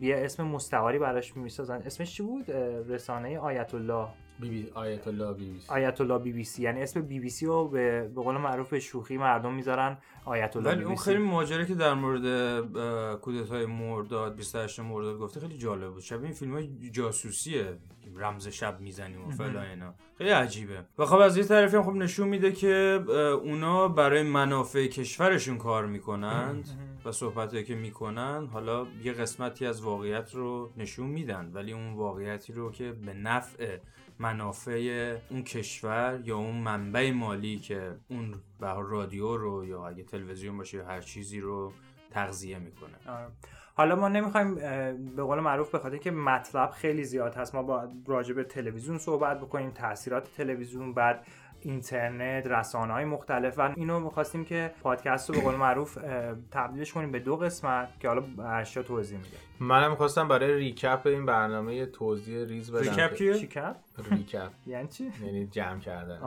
یه 0.00 0.16
اسم 0.16 0.46
مستعاری 0.46 0.98
براش 0.98 1.36
می‌سازن. 1.36 1.82
اسمش 1.86 2.14
چی 2.14 2.22
بود؟ 2.22 2.50
رسانه 2.88 3.38
آیت 3.38 3.74
الله 3.74 4.06
بی 4.40 4.48
بی 4.48 4.70
آیت 4.74 5.08
الله 5.08 5.32
بی 5.32 5.50
بی 5.50 5.60
سی. 5.60 5.72
آیت 5.72 6.00
الله 6.00 6.18
بی 6.18 6.32
بی 6.32 6.44
سی. 6.44 6.62
یعنی 6.62 6.82
اسم 6.82 7.00
بی 7.00 7.20
بی 7.20 7.28
سی 7.30 7.46
رو 7.46 7.68
به, 7.68 8.10
به 8.14 8.22
قول 8.22 8.36
معروف 8.36 8.70
به 8.70 8.80
شوخی 8.80 9.16
مردم 9.16 9.54
می‌ذارن 9.54 9.98
آیت 10.24 10.56
الله 10.56 10.70
ولی 10.70 10.84
اون 10.84 10.96
خیلی 10.96 11.18
ماجرا 11.18 11.64
که 11.64 11.74
در 11.74 11.94
مورد 11.94 13.20
کودتای 13.20 13.66
مرداد 13.66 14.36
28 14.36 14.80
مرداد 14.80 15.18
گفته 15.18 15.40
خیلی 15.40 15.56
جالب 15.56 15.92
بود. 15.92 16.02
شبیه 16.02 16.24
این 16.24 16.34
فیلم 16.34 16.52
های 16.52 16.90
جاسوسیه. 16.92 17.76
رمز 18.16 18.48
شب 18.48 18.80
می‌زنیم 18.80 19.28
و 19.28 19.30
فلان 19.30 19.56
اینا. 19.56 19.94
خیلی 20.18 20.30
عجیبه. 20.30 20.84
و 20.98 21.04
خب 21.04 21.16
از 21.16 21.36
یه 21.36 21.44
طرفی 21.44 21.76
هم 21.76 21.82
خب 21.82 21.92
نشون 21.92 22.28
میده 22.28 22.52
که 22.52 23.04
اونا 23.42 23.88
برای 23.88 24.22
منافع 24.22 24.86
کشورشون 24.86 25.58
کار 25.58 25.86
می‌کنند 25.86 26.68
و 27.04 27.12
صحبت 27.12 27.64
که 27.64 27.74
می‌کنن 27.74 28.48
حالا 28.52 28.86
یه 29.04 29.12
قسمتی 29.12 29.66
از 29.66 29.82
واقعیت 29.82 30.34
رو 30.34 30.72
نشون 30.76 31.06
میدن. 31.06 31.50
ولی 31.54 31.72
اون 31.72 31.94
واقعیتی 31.94 32.52
رو 32.52 32.72
که 32.72 32.92
به 32.92 33.14
نفع 33.14 33.76
منافع 34.18 35.16
اون 35.30 35.42
کشور 35.42 36.20
یا 36.24 36.36
اون 36.36 36.54
منبع 36.54 37.10
مالی 37.10 37.58
که 37.58 37.96
اون 38.08 38.34
به 38.60 38.74
رادیو 38.78 39.36
رو 39.36 39.64
یا 39.64 39.88
اگه 39.88 40.02
تلویزیون 40.02 40.56
باشه 40.56 40.76
یا 40.76 40.86
هر 40.86 41.00
چیزی 41.00 41.40
رو 41.40 41.72
تغذیه 42.10 42.58
می‌کنه 42.58 43.14
آره. 43.16 43.28
حالا 43.74 43.96
ما 43.96 44.08
نمی‌خوایم 44.08 44.54
به 45.16 45.22
قول 45.22 45.40
معروف 45.40 45.74
بخاطر 45.74 45.96
که 45.96 46.10
مطلب 46.10 46.70
خیلی 46.70 47.04
زیاد 47.04 47.34
هست 47.34 47.54
ما 47.54 47.62
با 47.62 47.88
راجع 48.06 48.34
به 48.34 48.44
تلویزیون 48.44 48.98
صحبت 48.98 49.40
بکنیم 49.40 49.70
تاثیرات 49.70 50.28
تلویزیون 50.36 50.94
بعد 50.94 51.26
اینترنت 51.66 52.46
رسانه 52.46 52.92
های 52.92 53.04
مختلف 53.04 53.58
و 53.58 53.72
اینو 53.76 54.00
می‌خواستیم 54.00 54.44
که 54.44 54.70
پادکست 54.82 55.30
رو 55.30 55.36
به 55.36 55.42
قول 55.42 55.54
معروف 55.54 55.98
تبدیلش 56.50 56.92
کنیم 56.92 57.12
به 57.12 57.18
دو 57.18 57.36
قسمت 57.36 58.00
که 58.00 58.08
حالا 58.08 58.22
ارشا 58.38 58.82
توضیح 58.82 59.18
میده. 59.18 59.36
منم 59.60 59.90
می‌خواستم 59.90 60.28
برای 60.28 60.54
recap 60.54 61.00
این 61.04 61.26
برنامه 61.26 61.86
توضیح 61.86 62.44
ریز 62.44 62.72
بدم. 62.72 62.90
recap 62.90 63.14
کیه؟ 63.14 63.32
recap. 63.32 63.76
یعنی 64.66 64.88
چی؟ 64.88 65.12
یعنی 65.24 65.46
جمع 65.46 65.80
کردن 65.80 66.20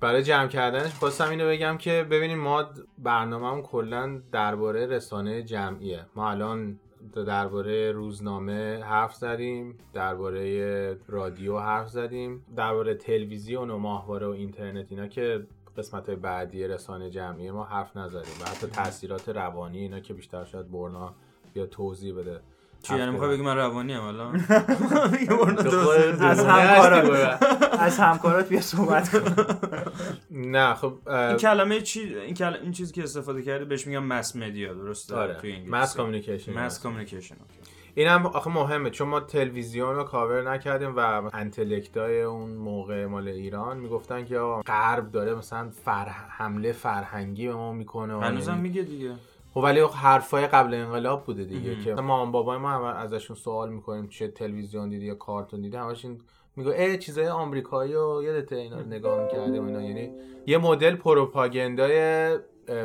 برای 0.00 0.22
جمع 0.22 0.48
کردنش 0.48 0.94
خواستم 0.94 1.30
اینو 1.30 1.48
بگم 1.48 1.76
که 1.78 2.06
ببینیم 2.10 2.38
ما 2.38 2.64
برنامهمون 2.98 3.62
کلا 3.62 4.20
درباره 4.32 4.86
رسانه 4.86 5.42
جمعیه. 5.42 6.06
ما 6.14 6.30
الان 6.30 6.78
درباره 7.26 7.92
روزنامه 7.92 8.82
حرف 8.82 9.14
زدیم 9.14 9.78
درباره 9.92 10.96
رادیو 11.08 11.58
حرف 11.58 11.88
زدیم 11.88 12.44
درباره 12.56 12.94
تلویزیون 12.94 13.70
و 13.70 13.78
ماهواره 13.78 14.26
و 14.26 14.30
اینترنت 14.30 14.86
اینا 14.90 15.06
که 15.06 15.46
قسمت 15.76 16.10
بعدی 16.10 16.66
رسانه 16.66 17.10
جمعی 17.10 17.50
ما 17.50 17.64
حرف 17.64 17.96
نزدیم 17.96 18.34
و 18.42 18.48
حتی 18.48 18.66
تاثیرات 18.66 19.28
روانی 19.28 19.78
اینا 19.78 20.00
که 20.00 20.14
بیشتر 20.14 20.44
شاید 20.44 20.70
برنا 20.70 21.14
بیا 21.54 21.66
توضیح 21.66 22.14
بده. 22.14 22.40
چی 22.82 22.96
یعنی 22.96 23.10
می‌خوای 23.10 23.30
بگی 23.30 23.42
من 23.42 23.56
روانی 23.56 23.94
ام 23.94 24.04
الان 24.04 24.34
از 26.20 26.44
همکارات 26.44 27.42
از 27.80 27.98
همکارات 27.98 28.48
بیا 28.48 28.60
صحبت 28.60 29.08
کن 29.08 29.20
نه 30.30 30.74
خب 30.74 31.08
این 31.08 31.36
کلمه 31.36 31.80
چی 31.80 32.14
این 32.14 32.34
کلمه 32.34 32.62
این 32.62 32.72
چیزی 32.72 32.92
که 32.92 33.02
استفاده 33.02 33.42
کردی 33.42 33.64
بهش 33.64 33.86
میگم 33.86 34.04
مس 34.04 34.36
مدیا 34.36 34.74
درسته؟ 34.74 35.16
آره. 35.16 35.34
توی 35.34 35.52
انگلیسی. 35.52 35.70
مس 35.70 35.96
کامیکیشن 35.96 36.52
مس 36.52 36.82
کامیکیشن 36.82 37.36
اینم 37.94 38.26
آخه 38.26 38.50
مهمه 38.50 38.90
چون 38.90 39.08
ما 39.08 39.20
تلویزیون 39.20 39.96
رو 39.96 40.04
کاور 40.04 40.50
نکردیم 40.50 40.96
و 40.96 41.30
انتلکتای 41.32 42.22
اون 42.22 42.50
موقع 42.50 43.06
مال 43.06 43.28
ایران 43.28 43.76
می‌گفتن 43.76 44.24
که 44.24 44.38
غرب 44.66 45.10
داره 45.10 45.34
مثلا 45.34 45.70
فر... 45.70 46.08
حمله 46.28 46.72
فرهنگی 46.72 47.48
به 47.48 47.54
ما 47.54 47.72
می‌کنه 47.72 48.20
هنوزم 48.20 48.58
میگه 48.58 48.82
دیگه. 48.82 49.14
خب 49.54 49.60
ولی 49.60 49.80
حرفای 49.80 50.46
قبل 50.46 50.74
انقلاب 50.74 51.24
بوده 51.24 51.44
دیگه 51.44 51.80
که 51.80 51.94
مامان 51.94 52.32
بابای 52.32 52.58
ما 52.58 52.70
هم 52.70 52.82
ازشون 52.82 53.36
سوال 53.36 53.72
می‌کنیم 53.72 54.08
چه 54.08 54.28
تلویزیون 54.28 54.88
دیدی 54.88 55.06
یا 55.06 55.14
کارتون 55.14 55.60
دیدی 55.60 55.76
همش 55.76 56.04
این 56.04 56.20
میگه 56.56 56.70
ای 56.70 56.98
چیزای 56.98 57.28
آمریکایی 57.28 57.94
و 57.94 58.22
یادت 58.22 58.52
اینا 58.52 58.80
نگاه 58.80 59.22
می‌کردیم 59.22 59.66
اینا. 59.66 59.82
یعنی 59.82 60.10
یه 60.46 60.58
مدل 60.58 60.96
پروپاگاندای 60.96 62.38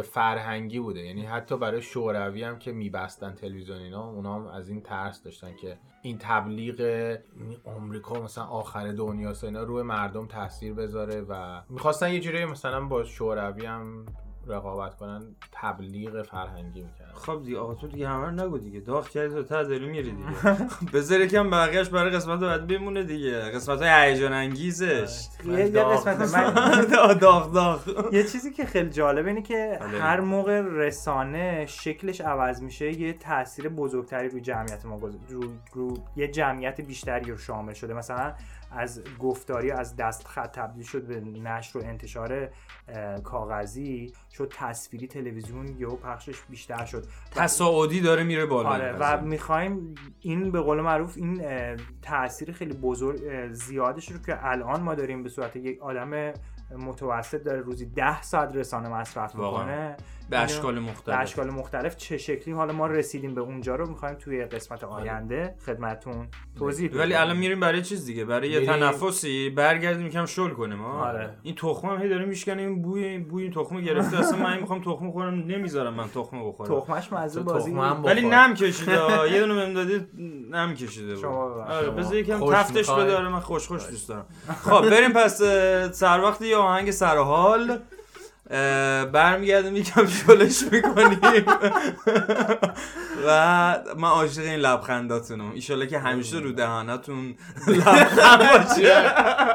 فرهنگی 0.03 0.79
بوده. 0.79 0.99
یعنی 0.99 1.25
حتی 1.25 1.57
برای 1.57 1.81
شوروی 1.81 2.43
هم 2.43 2.59
که 2.59 2.71
میبستن 2.71 3.33
تلویزیون 3.33 3.77
اینا 3.77 4.09
اونا 4.09 4.35
هم 4.35 4.47
از 4.47 4.69
این 4.69 4.81
ترس 4.81 5.23
داشتن 5.23 5.55
که 5.55 5.77
این 6.01 6.17
تبلیغ 6.17 7.17
آمریکا 7.65 8.21
مثلا 8.21 8.43
آخر 8.43 8.91
دنیاست 8.91 9.43
اینا 9.43 9.63
روی 9.63 9.83
مردم 9.83 10.25
تاثیر 10.25 10.73
بذاره 10.73 11.21
و 11.21 11.61
می‌خواستن 11.69 12.13
یه 12.13 12.19
جوری 12.19 12.45
مثلا 12.45 12.85
با 12.85 13.03
شوروی 13.03 13.65
هم 13.65 14.05
رقابت 14.47 14.95
کنن 14.95 15.21
تبلیغ 15.51 16.21
فرهنگی 16.23 16.81
می‌کنن 16.81 17.07
خب 17.13 17.43
دیگه 17.43 17.57
آقا 17.57 17.73
تو 17.73 17.87
دیگه 17.87 18.07
همه 18.09 18.43
نگو 18.43 18.57
دیگه. 18.57 18.79
داغ 18.79 19.09
کردی 19.09 19.33
تو 19.33 19.43
ته 19.43 19.63
دلو 19.63 19.87
میری 19.87 20.11
دیگه. 20.11 20.57
بذار 20.93 21.21
یکم 21.21 21.49
بقیهش 21.49 21.89
برای 21.89 22.11
قسمت 22.11 22.39
بعد 22.39 22.67
بمونه 22.67 23.03
دیگه. 23.03 23.39
قسمت 23.39 23.81
های 23.81 24.11
هیجان 24.11 24.33
انگیزش. 24.33 25.27
یه 25.45 25.59
یه 25.59 25.83
قسمت 25.83 26.33
من 26.35 26.53
داغ 27.19 27.51
داغ 27.53 28.13
یه 28.13 28.23
چیزی 28.23 28.51
که 28.51 28.65
خیلی 28.65 28.89
جالب 28.89 29.27
اینه 29.27 29.41
که 29.41 29.77
بله. 29.81 29.99
هر 29.99 30.19
موقع 30.19 30.61
رسانه 30.61 31.65
شکلش 31.65 32.21
عوض 32.21 32.61
میشه 32.61 32.91
یه 33.01 33.13
تاثیر 33.13 33.69
بزرگتری 33.69 34.29
روی 34.29 34.41
جمعیت 34.41 34.85
ما 34.85 34.99
رو 35.69 35.93
یه 36.15 36.27
جمعیت 36.27 36.81
بیشتری 36.81 37.31
رو 37.31 37.37
شامل 37.37 37.73
شده. 37.73 37.93
مثلا 37.93 38.33
از 38.75 39.03
گفتاری 39.19 39.71
از 39.71 39.95
دست 39.95 40.27
خط 40.27 40.55
تبدیل 40.55 40.83
شد 40.83 41.07
به 41.07 41.19
نشر 41.19 41.77
و 41.77 41.81
انتشار 41.83 42.49
کاغذی 43.23 44.13
شد 44.33 44.53
تصویری 44.57 45.07
تلویزیون 45.07 45.67
یهو 45.79 45.95
پخشش 45.95 46.41
بیشتر 46.49 46.85
شد 46.85 47.05
تصاعدی 47.31 48.01
داره 48.01 48.23
میره 48.23 48.45
بالا 48.45 48.69
آره 48.69 48.91
و. 48.99 49.21
می‌خوایم 49.21 49.95
این 50.19 50.51
به 50.51 50.61
قول 50.61 50.81
معروف 50.81 51.17
این 51.17 51.41
تاثیر 52.01 52.51
خیلی 52.51 52.73
بزرگ 52.73 53.51
زیادش 53.51 54.11
رو 54.11 54.19
که 54.19 54.45
الان 54.45 54.81
ما 54.81 54.95
داریم 54.95 55.23
به 55.23 55.29
صورت 55.29 55.55
یک 55.55 55.81
آدم 55.81 56.33
متوسط 56.77 57.43
داره 57.43 57.61
روزی 57.61 57.85
ده 57.85 58.21
ساعت 58.21 58.55
رسانه 58.55 58.89
مصرف. 58.89 59.35
می‌کنه 59.35 59.97
به 60.29 60.39
اشکال 60.39 60.73
به 60.73 60.79
مختلف 60.79 61.19
اشکال 61.19 61.49
مختلف 61.49 61.97
چه 61.97 62.17
شکلی؟ 62.17 62.53
حالا 62.53 62.73
ما 62.73 62.87
رسیدیم 62.87 63.35
به 63.35 63.41
اونجا 63.41 63.75
رو 63.75 63.89
می‌خوایم 63.89 64.15
توی 64.15 64.45
قسمت 64.45 64.83
آینده 64.83 65.55
خدمتون 65.65 66.27
توضیح 66.57 66.89
بدیم. 66.89 66.99
ولی 66.99 67.13
الان 67.13 67.37
میریم 67.37 67.59
برای 67.59 67.81
چیز 67.81 68.05
دیگه 68.05 68.25
برای 68.25 68.49
یه 68.49 68.65
تنفسی 68.65 69.49
برگردیم 69.49 70.07
یکم 70.07 70.25
شل 70.25 70.49
کنیم 70.49 70.85
آره. 70.85 71.37
این 71.43 71.55
تخمه 71.55 71.91
هم 71.91 72.01
هی 72.01 72.09
داره 72.09 72.25
میشکنه 72.25 72.61
این 72.61 72.81
بوی 72.81 73.17
بوی 73.17 73.43
این 73.43 73.51
تخمه 73.51 73.81
گرفته 73.81 74.19
اصلا 74.19 74.37
من 74.37 74.59
می‌خوام 74.59 74.81
تخمه 74.81 75.11
خورم 75.11 75.33
نمی‌ذارم 75.33 75.93
من 75.93 76.07
تخمه 76.09 76.47
بخورم. 76.47 76.79
تخمش 76.79 77.13
مزه 77.13 77.41
بازی. 77.41 77.71
ولی 77.71 78.21
نم 78.21 78.53
کشیده. 78.53 79.31
یه 79.31 79.39
دونه 79.39 79.53
بهم 79.53 79.73
دادی 79.73 80.07
نم 80.51 80.73
کشیده. 80.73 81.27
آره 81.27 81.89
بذار 81.89 82.15
یکم 82.15 82.51
تفتش 82.53 82.89
آره 82.89 83.29
من 83.29 83.39
خوش 83.39 83.67
خوش 83.67 83.89
دوست 83.89 84.09
دارم. 84.09 84.25
خب 84.63 84.89
بریم 84.89 85.13
پس 85.13 85.41
سر 85.97 86.19
وقت 86.19 86.41
یه 86.41 86.57
آهنگ 86.57 86.91
سر 86.91 87.17
حال. 87.17 87.79
اه، 88.49 89.05
برمیگردیم 89.05 89.75
یکم 89.75 90.05
شلش 90.05 90.63
می‌کنیم. 90.71 91.45
و 93.27 93.77
من 93.97 94.07
عاشق 94.07 94.41
این 94.41 94.59
لبخنداتونم. 94.59 95.51
ایشالله 95.51 95.87
که 95.87 95.99
همیشه 95.99 96.37
رو 96.37 96.51
دهانتون 96.51 97.35
لبخند 97.67 98.39
باشه. 98.39 99.01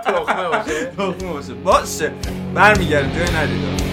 تخمه 0.04 0.48
باشه. 0.48 0.92
باشه. 0.96 1.54
باشه. 1.54 2.12
برمیگردیم 2.54 3.12
جای 3.12 3.36
ندید 3.36 3.89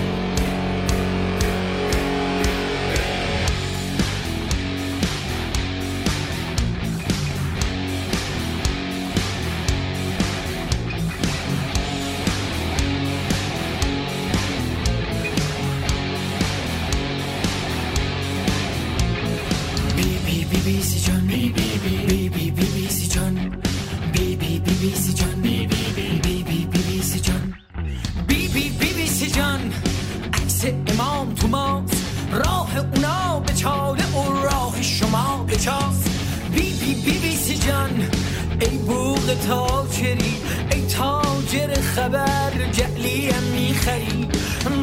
بوغ 39.27 39.37
تاجری 39.47 40.35
ای 40.71 40.81
تاجر 40.81 41.81
خبر 41.81 42.51
جعلی 42.71 43.29
هم 43.29 43.43
می‌خری. 43.43 44.27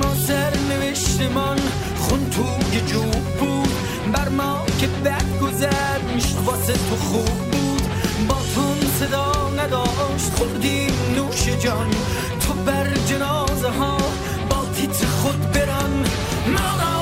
ما 0.00 0.14
سر 0.26 0.52
نوشتمان 0.68 1.58
خون 1.96 2.30
توی 2.30 2.80
جوب 2.80 3.24
بود. 3.40 3.72
بر 4.12 4.28
ما 4.28 4.62
که 4.80 4.86
بد 4.86 5.38
گذشت 5.42 6.36
واسه 6.46 6.72
تو 6.72 6.96
خوب 6.96 7.38
بود. 7.52 7.82
با 8.28 8.36
تون 8.54 8.78
صدا 8.98 9.50
نداشت 9.58 10.34
خوردیم 10.36 10.92
نوش 11.16 11.48
جان. 11.64 11.90
تو 12.40 12.52
بر 12.52 12.86
جنازه 13.08 13.68
ها 13.68 13.96
با 14.50 14.66
تیتر 14.76 15.06
خود 15.06 15.50
بران. 15.52 16.04
ما 16.46 16.93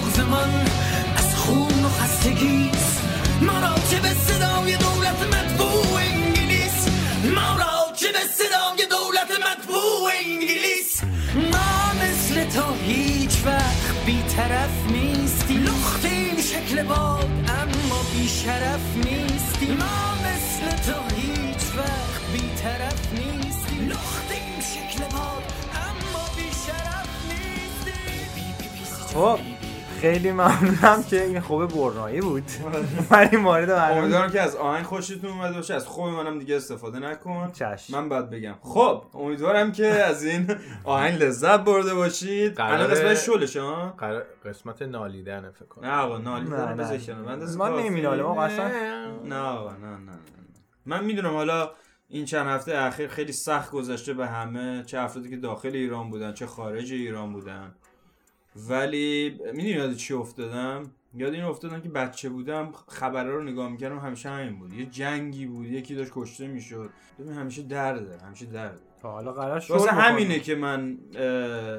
بغز 0.00 0.18
من 0.20 0.64
از 1.16 1.34
خون 1.34 1.84
و 1.84 1.88
خستگیست. 1.88 3.00
ما 3.42 3.60
را 3.60 3.74
چه 3.90 4.00
به 4.00 4.08
صدای 4.08 4.76
دولت 4.76 5.22
مطبوع 5.22 5.94
انگلیس؟ 5.94 6.88
ما 7.34 7.56
را 7.58 7.94
چه 7.96 8.12
به 8.12 8.18
صدای 8.18 8.86
دولت 8.90 9.30
مطبوع 9.30 10.10
انگلیس؟ 10.24 11.02
ما 11.34 11.92
مثل 12.02 12.44
تو 12.44 12.74
هیچ 12.84 13.32
وقت 13.46 14.04
بیطرف 14.06 14.70
نیستی. 14.90 15.54
لختیم 15.54 16.36
شکل 16.36 16.82
باد 16.82 17.30
اما 17.48 18.02
بیشرف 18.14 18.80
نیستی. 18.96 19.66
ما 19.66 20.14
مثل 20.26 20.92
تو 20.92 21.16
هیچ 21.16 21.62
وقت 21.76 22.22
بیطرف 22.32 23.12
نیستی. 23.12 23.76
لختیم 23.76 24.60
شکل 24.74 25.04
باد 25.04 25.44
اما 25.74 26.24
بیشرف 26.36 27.08
نیستی. 27.28 28.00
خب. 29.14 29.49
خیلی 30.00 30.32
ممنونم 30.32 31.02
که 31.10 31.24
این 31.24 31.40
خوب 31.40 31.66
برنایی 31.66 32.20
بود. 32.20 32.44
ولی 33.10 33.36
مورد 33.36 33.68
برنامه 33.68 34.00
امیدوارم 34.00 34.30
که 34.30 34.40
از 34.40 34.56
آهنگ 34.56 34.84
خوشتون 34.84 35.30
اومده 35.30 35.54
باشه. 35.54 35.74
از 35.74 35.86
خوب 35.86 36.04
منم 36.06 36.38
دیگه 36.38 36.56
استفاده 36.56 36.98
نکن. 36.98 37.52
چشم. 37.52 37.96
من 37.96 38.08
باید 38.08 38.30
بگم. 38.30 38.54
خب 38.62 39.02
امیدوارم 39.14 39.72
که 39.72 39.86
از 39.86 40.24
این 40.24 40.54
آهنگ 40.84 41.22
لذت 41.22 41.60
برده 41.60 41.94
باشید. 41.94 42.60
الان 42.60 42.86
قسمت 42.86 43.14
شلش 43.14 43.56
ها؟ 43.56 43.94
قرار- 43.98 44.24
قسمت 44.44 44.82
نالیدن 44.82 45.50
فکر 45.50 45.64
کنم. 45.64 45.84
نه 45.84 45.96
آقا 45.96 46.18
نالی 46.18 46.44
نه، 46.44 46.56
کنم 46.56 46.68
نه. 46.68 46.74
بذار 46.74 46.98
کنار. 46.98 47.36
من 47.56 47.82
نمی‌نالیم 47.82 48.24
آقا 48.24 48.42
اصلا. 48.42 48.68
نه 49.24 49.36
آقا 49.36 49.72
نه 49.72 49.78
نه 49.78 49.96
نه 49.96 49.96
نه. 49.96 50.18
من 50.86 51.04
می‌دونم 51.04 51.34
حالا 51.34 51.70
این 52.08 52.24
چند 52.24 52.46
هفته 52.46 52.78
اخیر 52.78 53.08
خیلی 53.08 53.32
سخت 53.32 53.70
گذشته 53.70 54.14
به 54.14 54.26
همه. 54.26 54.82
چه 54.86 54.98
افرادی 54.98 55.30
که 55.30 55.36
داخل 55.36 55.70
ایران 55.74 56.10
بودن 56.10 56.32
چه 56.34 56.46
خارج 56.46 56.92
ایران 56.92 57.32
بودن. 57.32 57.74
ولی 58.56 59.30
می‌دونی 59.30 59.68
یاد 59.68 59.94
چی 59.94 60.14
افتادم؟ 60.14 60.82
یاد 61.14 61.32
این 61.32 61.42
افتادم 61.42 61.80
که 61.80 61.88
بچه 61.88 62.28
بودم 62.28 62.72
خبرها 62.88 63.32
رو 63.32 63.42
نگاه 63.42 63.68
می‌کردم 63.68 63.98
همیشه 63.98 64.28
همین 64.28 64.58
بود. 64.58 64.72
یه 64.72 64.86
جنگی 64.86 65.46
بود 65.46 65.66
یکی 65.66 65.94
داشت 65.94 66.10
کشته 66.14 66.46
می‌شد. 66.46 66.90
ببین 67.18 67.32
همیشه 67.32 67.62
درده 67.62 68.18
همیشه 68.18 68.46
درده 68.46 68.80
تا 69.02 69.12
حالا 69.12 69.32
قرار 69.32 69.60
شد 69.60 69.70
واسه. 69.70 69.90
همینه 69.90 70.40
که 70.40 70.54
من 70.54 70.98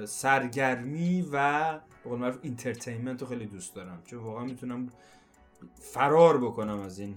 سرگرمی 0.05 1.25
و 1.31 1.71
به 2.03 2.09
قول 2.09 2.19
معروف 2.19 2.37
entertainment 2.41 3.21
رو 3.21 3.27
خیلی 3.27 3.45
دوست 3.45 3.75
دارم. 3.75 4.01
چون 4.05 4.19
واقعا 4.19 4.45
می‌تونم 4.45 4.89
فرار 5.79 6.37
بکنم 6.37 6.79
از 6.79 6.99
این 6.99 7.15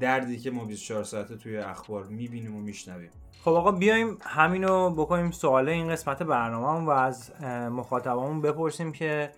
دردی 0.00 0.38
که 0.38 0.50
ما 0.50 0.64
24 0.64 1.04
ساعته 1.04 1.36
توی 1.36 1.56
اخبار 1.56 2.06
می‌بینیم 2.06 2.56
و 2.56 2.60
میشنویم. 2.60 3.10
خب 3.44 3.50
آقا 3.50 3.72
بیایم 3.72 4.18
همینو 4.22 4.90
بکنیم 4.90 5.30
سوال 5.30 5.68
این 5.68 5.88
قسمت 5.88 6.22
برنامه 6.22 6.86
و 6.86 6.90
از 6.90 7.32
اه، 7.40 7.68
مخاطبامون 7.68 8.40
بپرسیم 8.40 8.92
که 8.92 9.30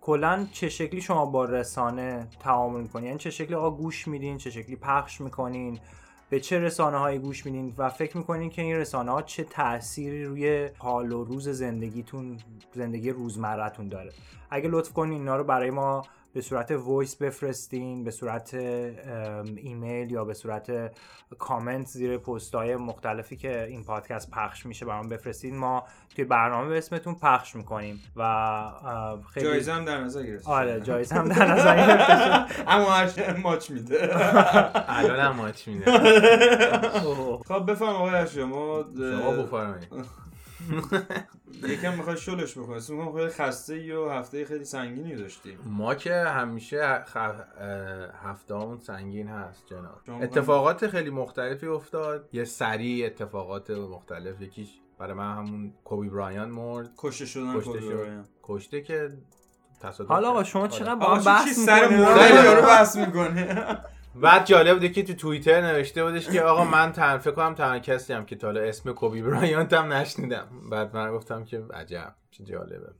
کلا 0.00 0.46
چه 0.52 0.68
شکلی 0.68 1.00
شما 1.00 1.26
با 1.26 1.44
رسانه 1.44 2.28
تعامل 2.40 2.80
می‌کنین 2.80 3.06
یعنی 3.06 3.18
چه 3.18 3.30
شکلی 3.30 3.54
آقا 3.54 3.70
گوش 3.70 4.08
میدین؟ 4.08 4.38
چه 4.38 4.50
شکلی 4.50 4.76
پخش 4.76 5.20
می‌کنین؟ 5.20 5.78
به 6.30 6.40
چه 6.40 6.58
رسانه 6.58 6.98
هایی 6.98 7.18
گوش 7.18 7.46
میدین؟ 7.46 7.74
و 7.78 7.90
فکر 7.90 8.16
می‌کنین 8.16 8.50
که 8.50 8.62
این 8.62 8.76
رسانه 8.76 9.10
ها 9.10 9.22
چه 9.22 9.44
تأثیری 9.44 10.24
روی 10.24 10.68
حال 10.78 11.12
و 11.12 11.24
روز 11.24 11.48
زندگیتون 11.48 12.36
زندگی 12.74 13.10
روزمرتون 13.10 13.88
داره؟ 13.88 14.12
اگه 14.50 14.68
لطف 14.68 14.92
کنین 14.92 15.18
اینا 15.18 15.36
رو 15.36 15.44
برای 15.44 15.70
ما 15.70 16.02
به 16.34 16.40
صورت 16.40 16.70
voice 16.70 17.16
بفرستین 17.16 18.04
به 18.04 18.10
صورت 18.10 18.54
ایمیل 19.56 20.10
یا 20.10 20.24
به 20.24 20.34
صورت 20.34 20.92
کامنت 21.38 21.86
زیر 21.86 22.18
پست 22.18 22.54
های 22.54 22.76
مختلفی 22.76 23.36
که 23.36 23.64
این 23.64 23.84
پادکست 23.84 24.30
پخش 24.30 24.66
میشه 24.66 24.86
برام 24.86 25.08
بفرستین. 25.08 25.56
ما 25.56 25.84
توی 26.16 26.24
برنامه 26.24 26.68
به 26.68 26.78
اسمتون 26.78 27.14
پخش 27.14 27.56
می‌کنیم 27.56 28.00
و 28.16 29.22
خیلی 29.34 29.46
جایزه 29.46 29.72
هم 29.72 29.84
در 29.84 30.00
نظر 30.00 30.22
گرفت 30.22 30.48
آره 30.48 30.80
جایزه 30.80 31.14
هم 31.14 31.28
در 31.28 31.52
نظر 31.52 31.76
گرفته 31.76 32.16
شد. 32.16 32.64
اما 32.72 32.90
هر 32.90 33.36
ماچ 33.36 33.70
میده. 33.70 34.10
الان 34.98 35.20
هم 35.20 35.36
ماچ 35.36 35.68
میده. 35.68 35.98
خب 37.48 37.70
بفهم 37.70 37.88
آقای 37.88 38.26
شما 38.26 38.84
شما 38.96 39.32
بفرمایید. 39.32 39.88
یکم 41.68 41.94
می‌خوای 41.94 42.16
شلش 42.16 42.58
بکنی. 42.58 42.74
اسم 42.74 42.94
می‌کنم 42.94 43.12
خیلی 43.12 43.28
خسته 43.28 43.74
ای 43.74 43.92
و 43.92 44.08
هفته 44.08 44.44
خیلی 44.44 44.64
سنگینی 44.64 45.16
داشتی 45.16 45.58
ما 45.64 45.94
که 45.94 46.14
همیشه 46.14 47.04
خ... 47.04 47.16
هفته 48.22 48.54
همون 48.54 48.78
سنگین 48.78 49.28
هست 49.28 49.66
جناب. 49.66 50.22
اتفاقات 50.22 50.86
خیلی 50.86 51.10
مختلفی 51.10 51.66
افتاد. 51.66 52.28
یه 52.32 52.44
سریع 52.44 53.06
اتفاقات 53.06 53.70
مختلف. 53.70 54.40
یکیش 54.40 54.68
برای 54.98 55.14
من 55.14 55.36
همون 55.36 55.72
کوبی 55.84 56.08
برایان 56.08 56.50
مرد. 56.50 56.90
کشته 56.98 57.26
شدن 57.26 57.54
کشته 57.58 57.70
کوبی 57.70 57.80
شد. 57.80 57.94
برایان. 57.94 58.24
کشته 58.42 58.80
که 58.80 59.12
تصادف 59.80 60.10
حالا 60.10 60.30
آقا. 60.30 60.44
شما 60.44 60.62
آره. 60.62 60.70
چقدر 60.70 60.94
با 60.94 61.14
بحث 61.26 61.58
سر 61.58 61.88
خیلی. 61.88 62.44
یارو 62.44 62.62
بحث 62.62 62.96
می‌کنه؟ 62.96 63.78
بعد 64.14 64.46
جالب 64.46 64.74
بوده 64.74 64.88
که 64.88 65.02
تو 65.02 65.14
توییتر 65.14 65.60
نوشته 65.60 66.04
بودش 66.04 66.30
که 66.30 66.42
آقا 66.42 66.64
من 66.64 66.92
تن 66.92 67.18
فکر 67.18 67.34
کنم 67.34 67.54
تنها 67.54 67.78
کسی 67.78 68.12
هم 68.12 68.24
که 68.24 68.36
تا 68.36 68.46
حالا 68.46 68.60
اسم 68.60 68.92
کوبی 68.92 69.22
برایانت 69.22 69.72
هم 69.72 69.92
نشنیدم. 69.92 70.48
بعد 70.70 70.96
من 70.96 71.12
گفتم 71.12 71.44
که 71.44 71.62
عجب 71.74 72.14
چه 72.30 72.44
جالبه. 72.44 72.90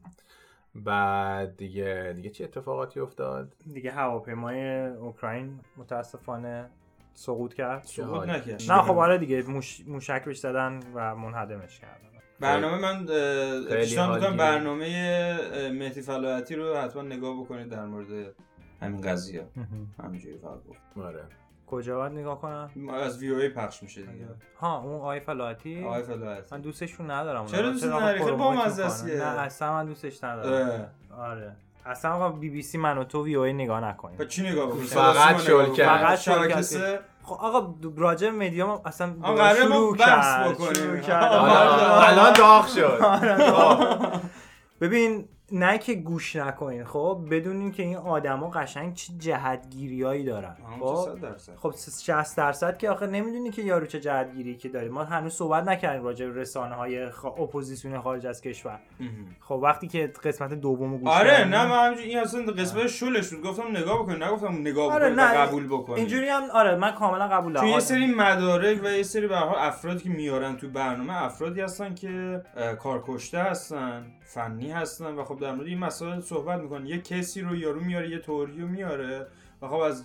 بعد 0.74 1.56
دیگه 1.56 2.12
دیگه 2.16 2.30
چه 2.30 2.44
اتفاقاتی 2.44 3.00
افتاد؟ 3.00 3.52
دیگه 3.72 3.90
هواپیمای 3.90 4.86
اوکراین 4.86 5.60
متاسفانه 5.76 6.70
سقوط 7.14 7.54
کرد. 7.54 7.82
سقوط 7.82 8.28
نکرد. 8.28 8.62
نه 8.68 8.82
خب 8.82 8.98
آره 8.98 9.18
دیگه 9.18 9.42
موش... 9.42 9.80
موشک 9.86 10.24
بهش 10.24 10.38
زدن 10.38 10.80
و 10.94 11.14
منهدمش 11.14 11.80
کردن. 11.80 12.08
برنامه 12.40 12.78
من 12.78 13.06
پیشنهاد 13.76 14.20
می‌کنم. 14.20 14.36
برنامه 14.36 15.70
مهدی 15.70 16.00
فلاحتی 16.00 16.54
رو 16.54 16.76
حتما 16.76 17.02
نگاه 17.02 17.40
بکنید 17.40 17.68
در 17.68 17.84
مورد 17.84 18.34
همین 18.82 19.00
قضیه. 19.00 19.46
همینجوری 20.04 20.38
فقط 20.38 20.64
گفت. 20.68 20.80
آره. 21.06 21.24
کجا 21.66 21.96
باید 21.96 22.12
نگاه 22.12 22.40
کنم؟ 22.40 22.70
ما 22.76 22.96
از 22.96 23.18
وی 23.22 23.48
پخش 23.48 23.82
میشه 23.82 24.02
دیگه. 24.02 24.26
ها 24.60 24.78
اون 24.78 24.94
آقای 24.94 25.20
فلاحتی 25.20 25.84
آقای 25.84 26.02
فلاحتی 26.02 26.46
من 26.52 26.60
دوستشون 26.60 27.10
ندارم 27.10 27.46
چرا 27.46 27.70
دوست 27.70 27.84
نداری؟ 27.84 28.18
خیلی 28.18 28.36
بامزه 28.36 28.84
است. 28.84 29.06
نه 29.06 29.24
اصلا 29.24 29.72
من 29.72 29.86
دوستش 29.86 30.24
ندارم. 30.24 30.90
آره. 31.18 31.56
اصلا 31.86 32.12
آقا 32.12 32.28
بی 32.28 32.50
بی 32.50 32.62
سی 32.62 32.78
من 32.78 32.98
و 32.98 33.04
تو 33.04 33.24
وی 33.24 33.34
او 33.34 33.44
نگاه 33.44 33.80
نکنیم. 33.80 34.16
پس 34.16 34.26
چی 34.26 34.42
نگاه 34.42 34.66
بکنی 34.66 34.82
فقط 34.82 35.40
شلکت. 35.40 35.86
فقط 35.86 36.18
شبکه 36.18 37.00
خب 37.22 37.34
آقا 37.40 37.74
راجع 37.96 38.30
به 38.30 38.36
media 38.36 38.82
اصلا 38.84 39.14
آقا 39.22 39.34
قراره 39.34 39.66
ما 39.66 39.74
شروع 39.74 39.96
بحث 39.96 40.26
کرد، 40.26 40.52
بکنیم. 40.52 41.02
الان 41.08 41.50
الان 42.04 42.32
داغ 42.32 42.68
شد. 42.68 43.00
ببین 44.80 45.28
نه 45.52 45.78
که 45.78 45.94
گوش 45.94 46.36
نکنین 46.36 46.84
خب؟ 46.84 47.26
بدونین 47.30 47.72
که 47.72 47.82
این 47.82 47.96
آدما 47.96 48.50
قشنگ 48.50 48.94
چه 48.94 49.12
جهتگیریایی 49.18 50.24
دارن 50.24 50.56
خب؟ 50.80 50.94
خب 50.94 51.20
درصد. 51.20 51.52
خب 51.56 51.74
60 52.06 52.36
درصد 52.36 52.78
که 52.78 52.90
آخه 52.90 53.06
نمی‌دونی 53.06 53.50
که 53.50 53.62
یارو 53.62 53.86
چه 53.86 54.00
جهتگیری 54.00 54.56
که 54.56 54.68
داره. 54.68 54.88
ما 54.88 55.04
هنوز 55.04 55.32
صحبت 55.32 55.64
نکردیم 55.64 56.04
راجع 56.04 56.26
به 56.26 56.40
رسانه 56.40 56.74
های 56.74 57.10
خ... 57.10 57.24
اپوزیسیون 57.24 58.00
خارج 58.00 58.26
از 58.26 58.40
کشور. 58.40 58.78
خب 59.40 59.54
وقتی 59.54 59.88
که 59.88 60.12
قسمت 60.24 60.54
دومو 60.54 60.98
گوش 60.98 61.08
آره 61.08 61.44
نه 61.44 61.66
من 61.66 61.86
همینجوری 61.86 62.08
این 62.08 62.18
اصلا 62.18 62.42
قسمت 62.52 62.86
شلش 62.86 63.28
بود. 63.28 63.42
گفتم 63.44 63.76
نگاه 63.76 64.02
بکن 64.02 64.22
نگفتم 64.22 64.60
نگاه 64.60 64.92
آره 64.92 65.10
بکن 65.10 65.20
نه 65.20 65.34
قبول 65.34 65.66
بکن 65.68 65.92
اینجوری 65.92 66.28
هم 66.28 66.42
آره 66.52 66.76
من 66.76 66.92
کاملا 66.92 67.28
قبول 67.28 67.52
دارم. 67.52 67.66
یه 67.66 67.78
سری 67.78 68.06
مدارک 68.06 68.80
و 68.84 68.86
یه 68.86 69.02
سری 69.02 69.26
به 69.26 69.62
افرادی 69.66 70.02
که 70.02 70.08
میارن 70.08 70.56
تو 70.56 70.68
برنامه 70.68 71.22
افرادی 71.22 71.60
هستن 71.60 71.94
که 71.94 72.42
کارکشته 72.78 73.38
هستن. 73.38 74.06
فنی 74.34 74.70
هستن 74.70 75.14
و 75.14 75.24
خب 75.24 75.38
در 75.40 75.52
مورد 75.52 75.66
این 75.66 75.78
مسائل 75.78 76.20
صحبت 76.20 76.60
می‌کنن. 76.60 76.86
یه 76.86 76.98
کسی 76.98 77.40
رو 77.40 77.56
یارو 77.56 77.80
میاره 77.80 78.10
یه 78.10 78.18
توری 78.18 78.60
رو 78.60 78.68
میاره 78.68 79.26
و 79.62 79.68
خب 79.68 79.74
از 79.74 80.04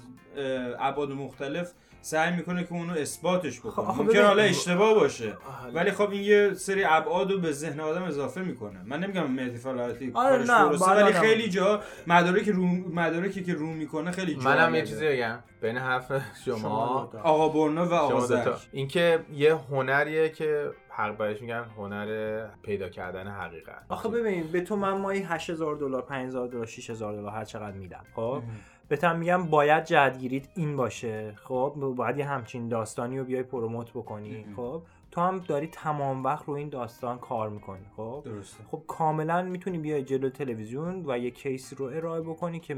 ابعاد 0.80 1.12
مختلف 1.12 1.72
سعی 2.02 2.36
می‌کنه 2.36 2.64
که 2.64 2.74
اونو 2.74 2.94
اثباتش 2.94 3.60
بکنه. 3.60 3.86
خب، 3.86 4.02
ممکن 4.02 4.22
حالا 4.22 4.44
اشتباه 4.44 4.94
باشه 4.94 5.34
ولی 5.74 5.92
خب 5.92 6.10
این 6.12 6.22
یه 6.22 6.54
سری 6.54 6.84
ابعاد 6.84 7.32
رو 7.32 7.40
به 7.40 7.52
ذهن 7.52 7.80
آدم 7.80 8.04
اضافه 8.04 8.42
می‌کنه. 8.42 8.80
من 8.86 9.00
نمیگم 9.00 9.32
مهدی 9.32 9.58
فلاحتی 9.58 10.12
آره، 10.14 10.46
کارش 10.46 10.48
درسته 10.48 10.92
ولی 10.92 11.04
آدم- 11.04 11.20
خیلی 11.20 11.50
جا 11.50 11.82
مدارک 12.08 12.50
رو 12.50 12.66
مدارکی 12.94 13.44
که 13.44 13.54
رو 13.54 13.68
می‌کنه 13.68 14.12
خیلی 14.12 14.36
جا 14.36 14.42
منم 14.42 14.76
یه 14.76 14.82
چیزی 14.86 15.08
بگم. 15.08 15.40
بین 15.62 15.78
حرف 15.78 16.12
شما 16.46 17.10
دوتا. 17.12 17.24
آقا 17.24 17.50
برنا 17.50 17.86
و 17.86 17.94
آقا 17.94 18.28
شما 18.28 18.56
اینکه 18.72 19.20
یه 19.34 19.56
هنریه 19.56 20.30
که 20.30 20.72
حق 20.98 21.18
بهش 21.18 21.42
میگن 21.42 21.66
هنر 21.78 22.48
پیدا 22.62 22.90
کردن 22.90 23.28
حقیقت. 23.28 23.86
آخه 23.90 24.10
ببین 24.10 24.48
به 24.52 24.62
تو 24.62 24.76
من 24.76 24.92
مایی 24.92 25.22
8000 25.22 25.76
دلار 25.76 26.02
5000 26.02 26.48
دلار 26.48 26.66
6000 26.66 27.14
دلار 27.14 27.32
هر 27.32 27.44
چقدر 27.44 27.78
میدم 27.78 28.04
خب؟ 28.16 28.42
بهتم 28.88 29.20
میگم 29.20 29.44
باید 29.44 29.84
جهتگیریت 29.84 30.48
این 30.56 30.76
باشه 30.76 31.34
خب؟ 31.36 31.74
باید 31.96 32.18
یه 32.18 32.26
همچین 32.26 32.68
داستانی 32.68 33.20
رو 33.20 33.26
بیای 33.26 33.44
پروموت 33.44 33.92
بکنی 33.92 34.46
خب؟ 34.56 34.82
تو 35.18 35.24
هم 35.24 35.40
داری 35.40 35.68
تمام 35.68 36.24
وقت 36.24 36.46
رو 36.46 36.54
این 36.54 36.70
داستان 36.70 37.20
کار 37.20 37.50
می‌کنی 37.50 37.86
خب؟ 37.96 38.22
درسته. 38.26 38.64
خب 38.72 38.84
کاملا 38.88 39.42
می‌تونی 39.42 39.78
بیای 39.78 40.04
جلو 40.04 40.30
تلویزیون 40.30 41.04
و 41.08 41.18
یه 41.18 41.32
case 41.32 41.74
رو 41.78 41.86
ارائه 41.86 42.22
بکنی 42.22 42.60
که 42.60 42.76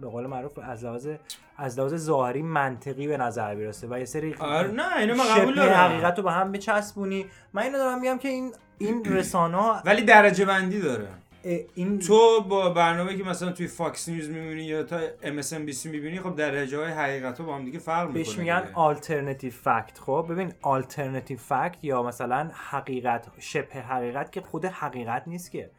به 0.00 0.08
قول 0.08 0.26
معروف 0.26 0.58
از 0.62 0.84
لحاظ 0.84 1.08
از 1.56 1.78
لحاظ 1.78 1.94
ظاهری 1.94 2.42
منطقی 2.42 3.06
به 3.06 3.16
نظر 3.16 3.54
برسه 3.54 3.86
و 3.90 3.98
یه 3.98 4.04
سری 4.04 4.34
آره 4.34 4.70
نه 4.70 4.96
اینو 4.96 5.14
من 5.14 5.24
قبول 5.36 5.54
دارم. 5.54 5.74
حقیقت 5.74 6.18
رو 6.18 6.24
به 6.24 6.32
هم 6.32 6.52
بچسبونی. 6.52 7.26
من 7.52 7.62
اینو 7.62 7.78
دارم 7.78 8.00
میگم 8.00 8.18
که 8.18 8.28
این 8.28 8.52
این 8.78 9.04
رسانه 9.04 9.82
ولی 9.84 10.02
درجه 10.02 10.44
بندی 10.44 10.80
داره. 10.80 11.08
این 11.74 11.98
تو 11.98 12.40
با 12.40 12.70
برنامه 12.70 13.16
که 13.16 13.24
مثلا 13.24 13.52
توی 13.52 13.66
فاکس 13.66 14.08
نیوز 14.08 14.28
می‌بینی 14.28 14.62
یا 14.62 14.82
تا 14.82 15.00
ام 15.22 15.38
اس 15.38 15.52
ان 15.52 15.66
بی 15.66 15.72
سی 15.72 15.88
می‌بینی 15.90 16.20
خب 16.20 16.36
درجه 16.36 16.78
های 16.78 16.92
حقیقت 16.92 17.40
با 17.40 17.56
هم 17.56 17.64
دیگه 17.64 17.78
فرق 17.78 18.06
می‌کنه 18.06 18.22
بهش 18.24 18.38
میگن 18.38 18.68
آلترنتیو 18.74 19.50
فکت 19.50 19.98
خب 19.98 20.26
ببین 20.30 20.52
آلترنتیو 20.62 21.38
فکت 21.38 21.76
یا 21.82 22.02
مثلا 22.02 22.50
حقیقت 22.54 23.26
شبه 23.38 23.80
حقیقت 23.80 24.32
که 24.32 24.40
خود 24.40 24.64
حقیقت 24.64 25.22
نیست 25.26 25.50
که. 25.50 25.70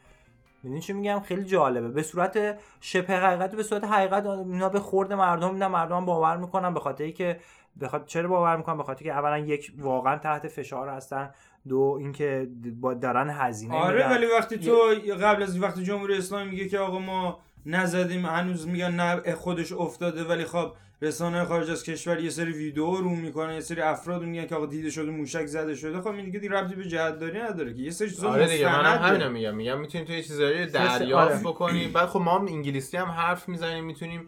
می‌دونی 0.63 0.82
چی 0.82 0.93
میگم؟ 0.93 1.20
خیلی 1.20 1.43
جالبه. 1.43 1.89
به 1.89 2.04
صورت 2.04 2.60
شبه 2.82 3.13
حقیقت 3.13 3.56
به 3.56 3.63
صورت 3.63 3.84
حقیقت 3.84 4.26
اینا 4.26 4.70
به 4.70 4.80
خورد 4.80 5.13
مردم 5.13 5.54
میدن 5.54 5.67
مردم 5.67 6.06
باور 6.06 6.38
می‌کنن. 6.38 6.74
به 6.74 6.80
خاطر 6.80 7.10
که 7.10 7.39
بخاطر 7.82 8.06
چرا 8.06 8.30
باور 8.30 8.58
می‌کنن 8.58 8.78
به 8.78 8.84
خاطر 8.84 9.04
که 9.04 9.12
اولا 9.12 9.38
یک 9.38 9.72
واقعا 9.78 10.17
تحت 10.17 10.48
فشار 10.48 10.89
هستن. 10.89 11.32
دو 11.67 11.98
اینکه 12.00 12.48
با 12.82 12.93
دارن 12.93 13.30
هزینه 13.30 13.76
آره 13.76 13.98
میدن. 13.98 14.17
ولی 14.17 14.26
وقتی 14.26 14.58
تو 14.58 14.78
قبل 15.22 15.43
از 15.43 15.62
وقتی 15.62 15.84
جمهوری 15.84 16.17
اسلامی 16.17 16.50
میگه 16.50 16.67
که 16.67 16.80
آقا 16.80 17.00
ما 17.00 17.39
نزدیم 17.65 18.26
هنوز 18.26 18.67
میگن 18.67 18.91
نه 18.91 19.36
خودش 19.36 19.72
افتاده. 19.72 20.24
ولی 20.24 20.46
خب 20.46 20.72
رسانه 21.01 21.45
خارج 21.45 21.69
از 21.69 21.83
کشور 21.83 22.19
یه 22.19 22.29
سری 22.29 22.51
ویدیو 22.51 22.95
رو 22.95 23.10
می‌کنه 23.10 23.53
یه 23.53 23.60
سری 23.60 23.81
افراد 23.81 24.23
میگن 24.23 24.45
که 24.45 24.55
آقا 24.55 24.65
دیده 24.65 24.89
شده 24.89 25.12
موشک 25.12 25.45
زده 25.45 25.75
شده. 25.75 26.01
خب 26.01 26.07
این 26.07 26.29
دیگه 26.29 26.49
ربطی 26.49 26.75
به 26.75 26.88
جهتداری 26.88 27.39
نداره 27.39 27.73
که. 27.73 27.81
یه 27.81 27.91
سری 27.91 28.10
چیزا 28.10 28.29
آره 28.29 28.47
دیگه 28.47 28.67
منم. 28.67 29.03
همینو 29.03 29.29
میگم. 29.29 29.55
میگم 29.55 29.79
می‌تونی 29.79 30.05
تو 30.05 30.13
یه 30.13 30.23
چیزایی 30.23 30.57
آره. 30.57 30.65
دریافت 30.65 31.43
بکنی 31.43 31.88
بعد 31.88 32.07
خب 32.07 32.19
ما 32.19 32.39
هم 32.39 32.45
انگلیسی 32.45 32.97
هم 32.97 33.07
حرف 33.07 33.49
می‌زنیم 33.49 33.83
می‌تونیم 33.83 34.27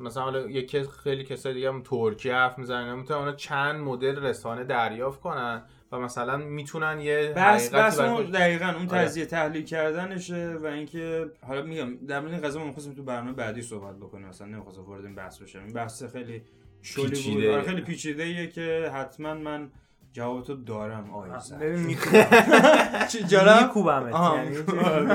مثلا 0.00 0.22
حالا 0.22 0.40
یک 0.40 0.70
کس 0.70 0.88
خیلی 0.88 1.24
کسای 1.24 1.54
دیگه 1.54 1.68
هم 1.68 1.82
ترکی 1.82 2.30
حرف 2.30 2.58
می‌زنن. 2.58 2.94
می‌تونن 2.94 3.18
اونا 3.18 3.32
چند 3.32 3.80
مدل 3.80 4.22
رسانه 4.22 4.64
دریافت 4.64 5.20
کنن. 5.20 5.62
و 5.92 5.98
مثلا 5.98 6.36
می‌تونن 6.36 7.00
یه 7.00 7.32
بس 7.36 7.74
بس 7.74 8.00
اون 8.00 8.30
دقیقا 8.30 8.66
اون 8.66 8.88
آره. 8.88 9.04
تجزیه 9.04 9.26
تحلیل 9.26 9.64
کردنشه 9.64 10.56
و 10.62 10.66
اینکه 10.66 11.30
حالا 11.46 11.62
میگم 11.62 11.96
در 11.96 12.20
مورد 12.20 12.32
این 12.32 12.42
قضیه 12.42 12.60
ما 12.60 12.66
می‌خواستیم 12.66 12.94
تو 12.94 13.02
برنامه 13.02 13.32
بعدی 13.32 13.62
صحبت 13.62 13.96
بکنیم 13.96 14.28
مثلا 14.28 14.46
نمی‌خواستم 14.46 14.82
وارد 14.82 15.04
این 15.04 15.14
بحث 15.14 15.38
بشم 15.38 15.58
این 15.58 15.72
بحث 15.72 16.02
خیلی 16.02 16.42
شلی 16.82 17.04
بود 17.04 17.10
پیچیده. 17.10 17.52
آره، 17.52 17.62
خیلی 17.62 17.80
پیچیده 17.80 18.22
ایه 18.22 18.46
که 18.46 18.90
حتما 18.94 19.34
من 19.34 19.70
جوابتو 20.12 20.54
دارم 20.54 21.10
آقای 21.10 21.30
زن. 21.40 21.58
ببین 21.58 21.80
میکوبم 21.80 22.24
چی. 23.10 23.18
یعنی 23.30 24.56
آره،. 24.72 25.12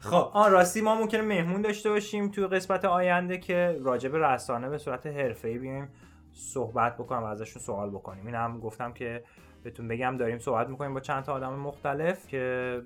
خب 0.00 0.30
آن 0.32 0.52
راستی 0.52 0.80
ما 0.80 0.94
ممکنه 0.94 1.22
مهمون 1.22 1.62
داشته 1.62 1.90
باشیم 1.90 2.28
توی 2.28 2.46
قسمت 2.46 2.84
آینده 2.84 3.38
که 3.38 3.78
راجع 3.82 4.08
به 4.08 4.18
رسانه 4.18 4.68
به 4.68 4.78
صورت 4.78 5.06
حرفه‌ای 5.06 5.58
بیایم 5.58 5.88
صحبت 6.32 6.96
بکنم 6.96 7.22
و 7.22 7.26
ازشون 7.26 7.62
سوال 7.62 7.90
بکنیم. 7.90 8.26
این 8.26 8.34
هم 8.34 8.60
گفتم 8.60 8.92
که 8.92 9.24
بهتون 9.62 9.88
بگم 9.88 10.16
داریم 10.16 10.38
صحبت 10.38 10.68
می‌کنیم 10.68 10.94
با 10.94 11.00
چند 11.00 11.24
تا 11.24 11.32
آدم 11.32 11.54
مختلف 11.54 12.26
که 12.26 12.82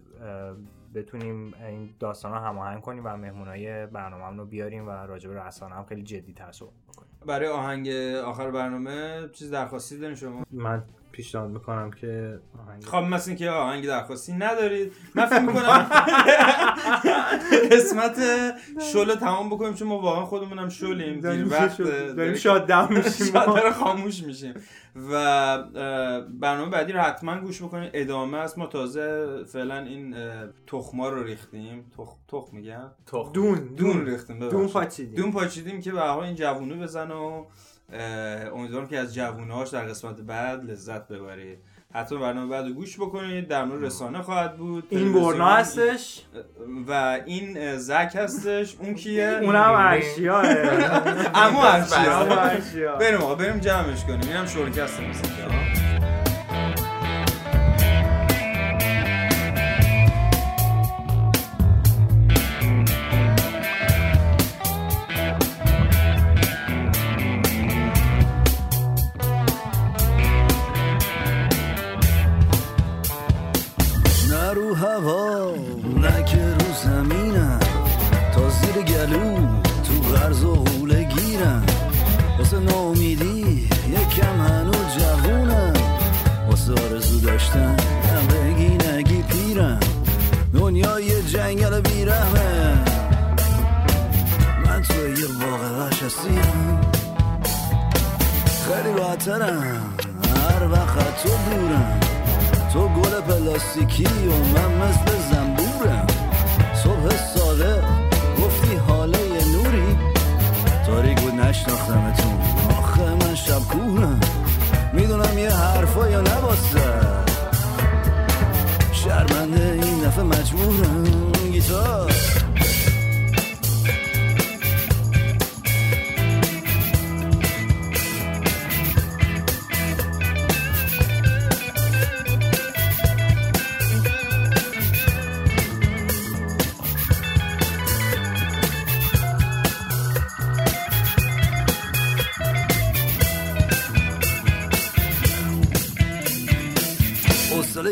بتونیم 0.94 1.54
این 1.68 1.94
داستان 2.00 2.32
رو 2.32 2.38
هماهنگ 2.38 2.80
کنیم 2.80 3.02
و 3.06 3.16
مهمونای 3.16 3.86
برنامه 3.86 4.36
رو 4.36 4.46
بیاریم 4.46 4.88
و 4.88 4.90
راجع 4.90 5.28
به 5.28 5.42
رسانه 5.42 5.74
هم 5.74 5.84
خیلی 5.84 6.02
جدی 6.02 6.32
تر 6.32 6.52
صحبت 6.52 6.74
بکنیم. 6.88 7.10
برای 7.26 7.48
آهنگ 7.48 7.88
آخر 8.24 8.50
برنامه 8.50 9.28
چیز 9.32 9.50
درخواستی 9.50 9.98
دارین 9.98 10.16
شما؟ 10.16 10.42
من 10.50 10.84
پیشنهاد 11.16 11.50
می‌کنم 11.50 11.90
که 11.90 12.40
آهنگ 12.66 12.84
خب 12.84 12.96
مثل 12.96 13.30
اینکه 13.30 13.50
آهنگ 13.50 13.86
درخواستی 13.86 14.32
ندارید. 14.32 14.92
من 15.14 15.26
فکر 15.26 15.40
می‌کنم 15.48 15.86
قسمت 17.72 18.20
شل 18.92 19.14
تمام 19.14 19.48
بکنیم 19.50 19.74
چون 19.74 19.88
ما 19.88 19.98
واقعا 19.98 20.24
خودمون 20.24 20.58
هم 20.58 20.68
شلیم 20.68 21.20
دیر 21.20 21.48
وقت 21.48 21.82
داریم 22.16 22.34
شاد 22.34 22.66
دم 22.66 22.88
میشیم. 22.90 23.26
شاید 23.32 23.46
داره 23.46 23.72
خاموش 23.72 24.22
میشیم. 24.22 24.54
و 25.10 25.62
برنامه 26.40 26.70
بعدی 26.70 26.92
رو 26.92 27.00
حتما 27.00 27.40
گوش 27.40 27.62
بکنید 27.62 27.90
ادامه 27.94 28.38
است. 28.38 28.58
ما 28.58 28.66
تازه 28.66 29.26
فعلا 29.44 29.78
این 29.78 30.16
تخما 30.66 31.08
رو 31.08 31.22
ریختیم. 31.22 31.84
تخ 31.98 32.08
تخم 32.28 32.56
میگم؟ 32.56 32.90
تخم. 33.06 33.32
دون. 33.32 33.74
دون 33.76 34.06
ریختیم. 34.06 34.48
دون 34.48 34.68
پاچیدیم. 34.68 35.14
دون 35.14 35.32
پاچیدیم 35.32 35.80
که 35.80 35.92
به 35.92 36.16
این 36.16 36.34
جوونو 36.34 36.82
بزنه 36.82 37.14
و 37.14 37.44
امیدوارم 38.52 38.86
که 38.86 38.98
از 38.98 39.14
جوونهاش 39.14 39.68
در 39.68 39.84
قسمت 39.84 40.20
بعد 40.20 40.70
لذت 40.70 41.08
ببرید. 41.08 41.58
حتما 41.94 42.18
برنامه 42.18 42.50
بعد 42.50 42.66
رو 42.66 42.72
گوش 42.72 42.96
بکنید. 42.96 43.48
در 43.48 43.64
مورد 43.64 43.84
رسانه 43.84 44.22
خواهد 44.22 44.56
بود. 44.56 44.86
این. 44.90 45.12
برنا 45.12 45.48
هستش؟ 45.48 46.22
و 46.88 47.20
این 47.26 47.76
زک 47.76 48.12
هستش. 48.14 48.76
اون 48.80 48.94
کیه؟ 48.94 49.38
اونم 49.42 49.74
ارشیا 49.76 50.40
امو 51.34 51.58
ارشیا. 51.58 52.96
بریم 52.96 53.20
آقا 53.20 53.34
بریم 53.34 53.58
جمعش 53.58 54.04
کنیم. 54.04 54.20
اینم 54.20 54.46
شورکست 54.46 55.00
مثل 55.00 55.28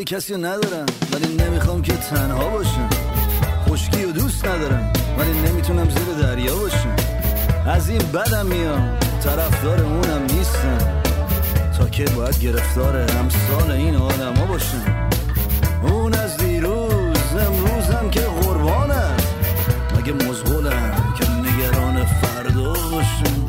کسی 0.04 0.36
ندارم 0.36 0.86
ولی 1.12 1.36
نمی‌خوام 1.36 1.82
که 1.82 1.92
تنها 1.92 2.48
باشم. 2.48 2.88
خشکی 3.68 4.04
و 4.04 4.12
دوست 4.12 4.46
ندارم 4.46 4.92
ولی 5.18 5.32
نمی‌تونم 5.40 5.88
زیر 5.90 6.26
دریا 6.26 6.56
باشم. 6.56 6.96
از 7.66 7.88
این 7.88 7.98
بدم 7.98 8.46
میام 8.46 8.98
طرفدار 9.24 9.80
اونم 9.80 10.22
نیستم 10.22 11.02
تا 11.78 11.88
که 11.88 12.04
باید 12.04 12.40
گرفتار 12.40 12.96
امثال 12.96 13.70
این 13.70 13.96
آدما 13.96 14.46
باشم. 14.46 15.08
اون 15.82 16.14
از 16.14 16.36
دیروز 16.36 17.36
امروزم 17.46 18.10
که 18.10 18.20
قربانم. 18.20 19.16
مگه 19.98 20.12
مزغولم 20.12 21.14
که 21.18 21.30
نگران 21.30 22.04
فردا 22.04 22.72
باشم؟ 22.72 23.43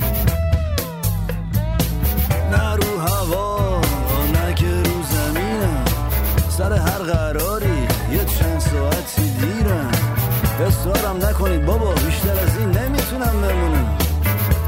اصرارم 10.62 11.26
نکنید 11.26 11.66
بابا 11.66 11.94
بیشتر 11.94 12.32
از 12.32 12.58
این 12.58 12.70
نمی‌تونم 12.70 13.42
بمونم. 13.42 13.98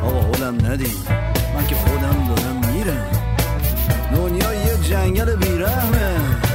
آقا 0.04 0.20
حولم 0.20 0.66
ندید 0.66 0.98
من 1.56 1.68
که 1.68 1.76
خودم 1.76 2.36
دارم 2.36 2.74
میرم. 2.74 3.06
دنیا 4.16 4.54
یه 4.54 4.78
جنگل 4.90 5.36
بیرحمه. 5.36 6.47